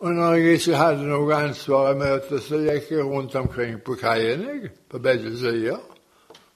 Og 0.00 0.16
når 0.16 0.38
jeg 0.38 0.60
ikke 0.62 0.80
hadde 0.80 1.08
noe 1.10 1.42
ansvar 1.44 1.92
i 1.92 1.98
møtet, 2.00 2.40
så 2.46 2.62
gikk 2.64 2.94
jeg 2.94 3.04
rundt 3.04 3.36
omkring 3.36 3.82
på 3.84 3.98
kaien 4.00 4.70
på 4.88 5.02
begge 5.02 5.36
sider 5.36 5.89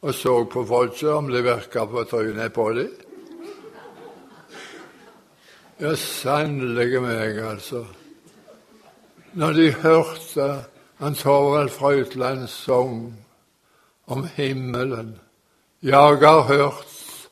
og 0.05 0.15
så 0.15 0.45
på 0.45 0.67
folket 0.69 1.09
om 1.09 1.31
det 1.33 1.41
virka 1.47 1.87
på 1.89 2.03
trynet 2.05 2.53
på 2.53 2.69
dem. 2.77 2.91
Ja, 5.81 5.95
sannelig 5.97 7.01
meg, 7.03 7.39
altså. 7.41 7.87
Når 9.33 9.57
de 9.57 9.71
hørte 9.73 10.49
han 11.01 11.17
Torvald 11.17 11.73
Frøytlands 11.73 12.53
sang 12.67 13.17
om 14.07 14.29
himmelen 14.37 15.19
Jeg 15.83 16.21
har 16.21 16.41
hørt 16.53 17.29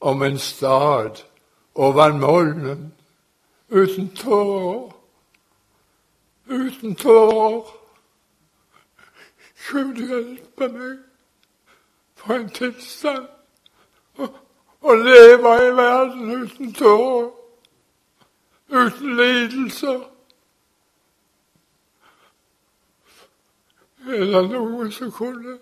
om 0.00 0.22
en 0.22 0.38
stad 0.38 1.22
over 1.74 2.12
molnen 2.12 2.92
uten 3.70 4.08
tårer, 4.16 4.92
uten 6.48 6.94
tårer. 6.94 7.64
Gud 9.70 9.96
hjelpe 9.96 10.68
meg 10.68 11.13
for 12.24 12.34
en 12.34 12.50
tilstand 12.50 13.26
å 14.84 14.94
leve 14.96 15.54
i 15.66 15.72
verden 15.76 16.30
uten 16.42 16.72
tårer 16.76 17.30
uten 18.68 19.16
lidelser. 19.16 20.00
Er 24.06 24.24
det 24.24 24.42
noe 24.50 24.90
som 24.92 25.12
kunne 25.12 25.58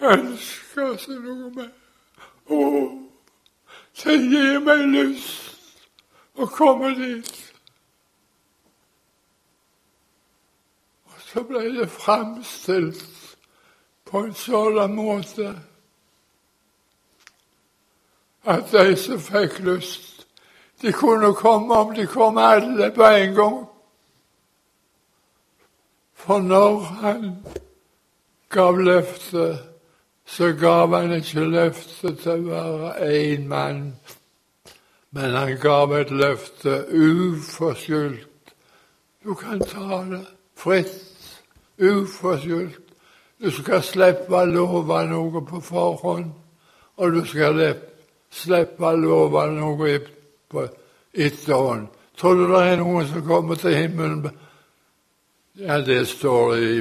ønske 0.00 0.88
seg 1.00 1.20
noe 1.24 1.52
mer? 1.56 1.70
Å, 2.48 2.62
det 4.02 4.16
gir 4.32 4.58
meg 4.64 4.84
lyst 4.92 5.86
å 6.36 6.48
komme 6.52 6.92
dit. 6.96 7.32
Og 11.08 11.22
så 11.28 11.44
ble 11.48 11.64
det 11.78 11.88
framstilt 11.92 13.17
på 14.08 14.24
en 14.24 14.34
sånn 14.34 14.94
måte 14.94 15.52
at 18.48 18.70
de 18.72 18.96
som 18.96 19.20
fikk 19.20 19.58
lyst 19.66 20.24
de 20.80 20.92
kunne 20.92 21.34
komme 21.34 21.74
om 21.74 21.94
de 21.94 22.06
kom 22.06 22.38
alle 22.38 22.90
på 22.94 23.02
en 23.02 23.34
gang. 23.34 23.58
For 26.14 26.38
når 26.40 26.78
han 27.00 27.24
gav 28.48 28.78
løftet, 28.78 29.58
så 30.24 30.52
gav 30.52 30.94
han 30.94 31.12
ikke 31.12 31.44
løftet 31.50 32.18
til 32.22 32.46
å 32.46 32.52
være 32.52 33.10
én 33.10 33.46
mann, 33.48 33.82
men 35.10 35.34
han 35.34 35.54
gav 35.60 35.92
et 35.98 36.10
løfte 36.10 36.84
uforskyldt. 36.92 38.54
Du 39.24 39.34
kan 39.34 39.60
ta 39.60 40.02
det 40.10 40.24
fritt, 40.56 41.40
uforskyldt. 41.78 42.87
Du 43.38 43.50
skal 43.54 43.82
slippe 43.86 44.34
å 44.34 44.46
love 44.50 45.02
noe 45.06 45.42
på 45.46 45.60
forhånd, 45.62 46.32
og 46.98 47.12
du 47.14 47.20
skal 47.26 47.60
slippe 48.34 48.88
å 48.88 48.98
love 48.98 49.44
noe 49.54 49.92
på 50.50 50.64
etterhånd. 51.14 51.86
Tror 52.18 52.34
du 52.34 52.48
det 52.50 52.62
er 52.66 52.80
noen 52.80 53.06
som 53.06 53.22
kommer 53.22 53.60
til 53.60 53.76
himmelen? 53.76 54.24
Ja, 55.58 55.78
det 55.86 56.00
står 56.10 56.56
i, 56.56 56.72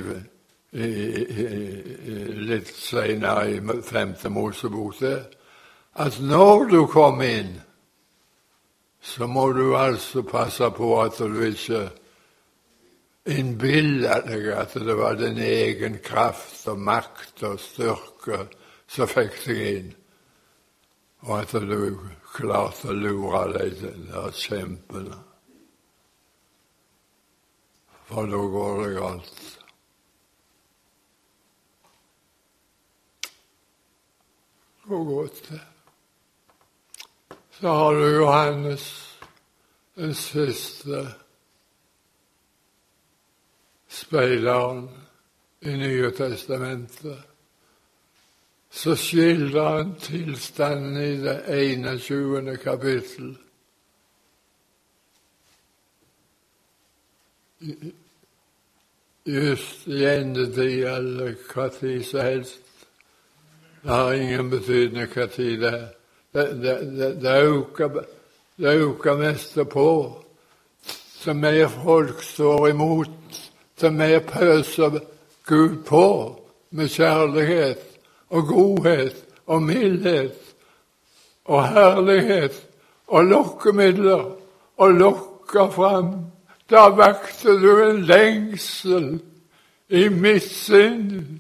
i, 0.81 0.87
i 0.87 2.17
litt 2.49 2.73
senere 2.73 3.45
i 3.53 3.61
femte 3.85 4.29
Mosebok 4.33 5.03
at 5.97 6.17
når 6.21 6.67
du 6.69 6.79
kommer 6.89 7.25
inn, 7.25 7.53
så 9.01 9.29
må 9.29 9.47
du 9.53 9.75
altså 9.77 10.21
passe 10.25 10.69
på 10.73 10.91
at 11.01 11.17
du 11.21 11.39
ikke 11.45 11.87
innbiller 13.27 14.23
deg 14.27 14.47
at 14.55 14.73
det 14.73 14.95
var 14.95 15.17
din 15.19 15.39
egen 15.43 15.99
kraft 16.03 16.67
og 16.71 16.79
makt 16.79 17.43
og 17.47 17.59
styrke 17.59 18.45
som 18.87 19.09
fikk 19.11 19.41
deg 19.45 19.63
inn, 19.67 19.89
og 21.27 21.33
at 21.41 21.55
du 21.59 21.97
klarte 22.37 22.91
å 22.91 22.95
lure 22.95 23.43
deg 23.57 23.75
til 23.81 24.05
der 24.11 24.35
kjempene. 24.35 25.19
For 28.07 28.29
da 28.31 28.43
går 28.53 28.83
det 28.85 28.91
galt. 28.95 29.41
Gå 34.87 35.03
godt. 35.03 35.49
Så 37.59 37.67
har 37.67 37.93
du 37.99 38.05
Johannes, 38.15 38.85
den 39.97 40.13
siste 40.15 41.07
speideren 43.97 44.85
i 45.65 45.73
Nye 45.77 46.11
testamentet 46.15 47.25
så 48.69 48.95
skildrer 48.95 49.77
han 49.77 49.95
tilstanden 50.01 50.97
i 51.01 51.17
det 51.23 51.37
21. 51.99 52.57
kapittel. 52.61 53.37
Just 59.25 59.87
i 59.87 60.03
endetid 60.05 60.85
eller 60.85 61.33
hva 61.49 61.67
tid 61.73 62.05
som 62.05 62.21
helst. 62.21 62.61
Det 63.81 63.89
har 63.89 64.13
ingen 64.13 64.51
betydning 64.51 65.09
hva 65.15 65.25
tid 65.31 65.63
det 65.63 65.73
er. 65.73 65.87
Det, 66.37 67.33
øker, 67.47 68.03
det 68.57 69.17
mest 69.17 69.57
på. 69.71 69.89
Så 71.17 71.33
mer 71.33 71.67
folk 71.67 72.21
står 72.23 72.67
imot, 72.67 73.46
så 73.77 73.89
mer 73.89 74.19
pøser 74.19 74.99
Gud 75.45 75.83
på 75.85 76.07
med 76.69 76.89
kjærlighet 76.89 77.83
og 78.29 78.47
godhet 78.47 79.25
og 79.45 79.63
mildhet 79.63 80.55
og 81.45 81.67
herlighet 81.67 82.63
og 83.07 83.25
lokkemidler 83.25 84.25
og 84.77 84.93
lokker 84.93 85.69
fram 85.69 86.15
Da 86.69 86.89
vakte 86.89 87.53
du 87.61 87.83
en 87.83 88.01
lengsel 88.03 89.21
i 89.87 90.09
mitt 90.09 90.43
sinn. 90.43 91.39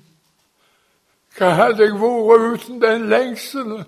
Hva 1.35 1.49
hadde 1.57 1.83
jeg 1.83 1.97
vært 1.99 2.45
uten 2.53 2.79
den 2.79 3.09
lengselen? 3.11 3.83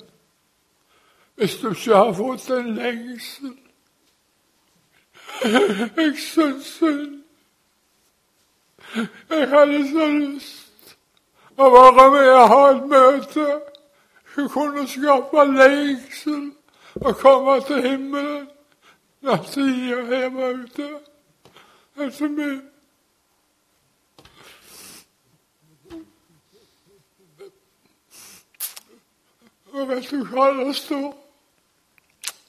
Hvis 1.39 1.55
du 1.61 1.69
ikke 1.71 1.95
har 1.95 2.11
fått 2.17 2.49
en 2.51 2.73
lengsel. 2.75 3.55
Jeg 5.95 6.17
syns 6.19 6.75
synd. 6.75 7.18
Jeg 8.95 9.49
hadde 9.49 9.81
så 9.91 10.07
lyst 10.07 10.95
å 11.57 11.69
være 11.73 12.05
med 12.13 12.29
og 12.29 12.47
ha 12.53 12.61
et 12.71 12.87
møte 12.89 13.45
som 14.33 14.49
kunne 14.53 14.87
skape 14.87 15.45
lengsel 15.51 16.41
og 17.01 17.15
komme 17.19 17.59
til 17.67 17.81
himmelen 17.85 18.47
når 19.21 19.45
tida 19.51 19.99
er 20.17 20.59
ute. 20.63 20.89
Det 21.95 22.05
er 22.05 22.11
så 22.15 22.27
mye 22.27 22.59
Og 29.73 29.89
vet 29.89 30.07
du 30.11 30.23
hva 30.25 30.47
det 30.57 30.75
står? 30.75 31.11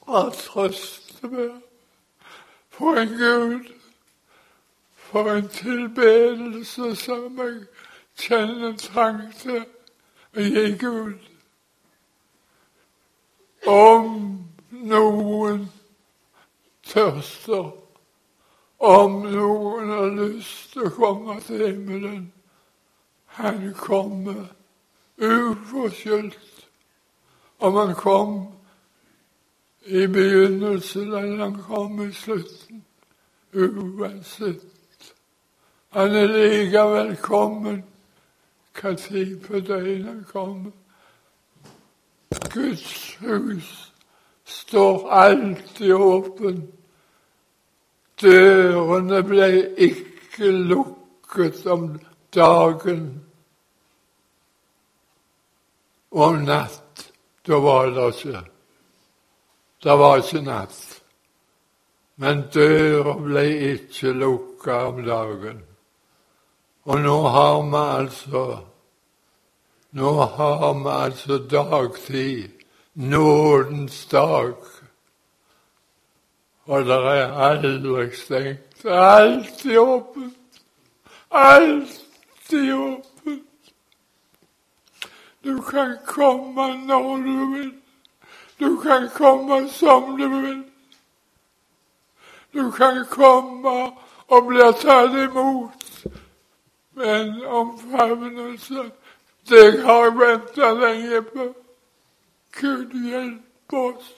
At 0.09 0.33
trøste 0.33 1.29
meg. 1.29 1.51
For 2.73 2.97
en 2.97 3.13
Gud, 3.19 3.67
for 5.11 5.31
en 5.31 5.47
tilbedelse 5.47 6.95
som 6.95 7.39
jeg 7.39 7.55
kjenner 8.15 8.77
til 9.41 9.57
å 10.31 10.45
gi 10.45 10.63
Gud. 10.79 11.17
Om 13.67 14.07
noen 14.71 15.65
tørster, 16.87 17.67
om 18.79 19.19
noen 19.27 19.91
har 19.91 20.15
lyst 20.15 20.71
til 20.73 20.87
å 20.87 20.95
komme 20.95 21.37
til 21.43 21.65
himmelen, 21.65 22.23
han 23.35 23.73
kommer 23.75 24.47
uforskyldt 25.19 26.67
om 27.59 27.75
han 27.75 27.95
kom 27.99 28.35
i 29.85 30.07
begynnelsen 30.07 31.13
eller 31.13 31.37
han 31.43 31.63
kom 31.67 32.01
i 32.07 32.13
slutten. 32.15 32.85
Uansett. 33.53 34.70
Han 35.91 36.15
er 36.15 36.27
like 36.27 36.81
velkommen 36.87 37.81
hva 38.79 38.93
tid 38.95 39.33
på 39.43 39.59
døgnet 39.59 40.21
kommer. 40.29 40.71
Guds 42.53 43.17
hus 43.19 43.71
står 44.47 45.09
alltid 45.11 45.91
åpen. 45.93 46.61
Dørene 48.21 49.19
ble 49.27 49.49
ikke 49.83 50.51
lukket 50.71 51.65
om 51.67 51.83
dagen 52.35 53.01
om 56.11 56.37
natt. 56.45 57.03
Da 57.43 57.59
var 57.59 57.91
det 57.91 58.05
ikke 58.13 58.45
Det 59.83 59.97
var 59.99 60.23
ikke 60.23 60.41
natt. 60.45 60.79
Men 62.15 62.47
døra 62.53 63.17
ble 63.19 63.45
ikke 63.73 64.13
lukka 64.13 64.79
om 64.87 65.03
dagen. 65.03 65.61
Og 66.83 67.01
nå 67.01 67.15
har 67.27 67.61
vi 67.61 67.81
altså 68.01 68.59
Nå 69.91 70.11
har 70.11 70.73
vi 70.73 70.89
altså 70.89 71.37
dagtid, 71.37 72.49
nådens 72.93 74.05
dag. 74.05 74.53
Og 76.65 76.85
det 76.85 76.95
er 76.95 77.33
aldri 77.35 78.05
stengt. 78.15 78.85
Alltid 78.85 79.77
åpent. 79.77 80.61
Alltid 81.31 82.73
åpent. 82.73 83.43
Du 85.43 85.61
kan 85.61 85.97
komme 86.05 86.67
når 86.87 87.17
du 87.17 87.55
vil. 87.55 87.71
Du 88.59 88.81
kan 88.81 89.09
komme 89.09 89.69
som 89.69 90.17
du 90.17 90.27
vil. 90.27 90.63
Du 92.53 92.71
kan 92.71 93.05
komme 93.09 93.91
og 94.27 94.47
bli 94.47 94.71
tatt 94.79 95.19
imot 95.27 95.90
med 96.93 97.21
en 97.21 97.45
omfavnelse. 97.45 98.91
Det 99.49 99.81
har 99.83 100.03
jeg 100.03 100.17
venta 100.19 100.73
lenge 100.73 101.21
på. 101.21 101.53
Gud 102.61 103.09
hjelpe 103.09 103.77
oss 103.77 104.15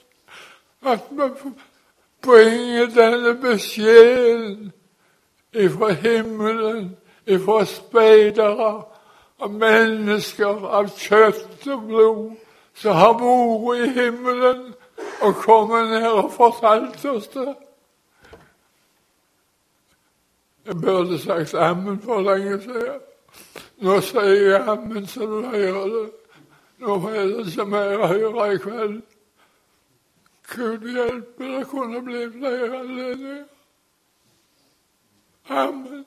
at 0.84 1.00
vi 1.10 1.50
bringer 2.22 2.86
denne 2.86 3.34
beskjeden 3.34 4.72
ifra 5.54 5.92
himmelen, 5.92 6.96
ifra 7.26 7.64
speidere 7.64 8.82
av 9.40 9.50
mennesker 9.50 10.66
av 10.66 10.90
kjøtt 10.98 11.68
og 11.68 11.86
blod 11.88 12.24
som 12.74 12.96
har 12.98 13.14
vært 13.20 13.84
i 13.84 13.90
himmelen 13.98 14.64
og 15.22 15.36
kommet 15.44 15.92
ned 15.92 16.08
og 16.10 16.32
fortalt 16.32 17.04
oss 17.06 17.28
det. 17.34 17.54
Jeg 20.66 20.76
burde 20.80 21.18
sagt 21.18 21.54
ammen 21.54 22.00
for 22.00 22.20
lenge 22.20 22.60
siden. 22.62 23.00
Nå 23.78 24.00
sier 24.00 24.50
jeg 24.50 24.68
ammen 24.68 25.06
så 25.06 25.26
du 25.26 25.42
hører 25.42 25.84
det. 25.94 26.04
Nå 26.78 26.94
er 27.08 27.26
det 27.26 27.46
ikke 27.46 27.64
mer 27.64 27.98
å 27.98 28.08
høre 28.12 28.46
i 28.54 28.62
kveld. 28.62 29.02
Gud 30.54 30.88
hjelpe, 30.92 31.44
det 31.44 31.66
kunne 31.68 32.02
bli 32.04 32.24
flere 32.38 32.80
anledninger. 32.80 33.44
Amen. 35.48 36.04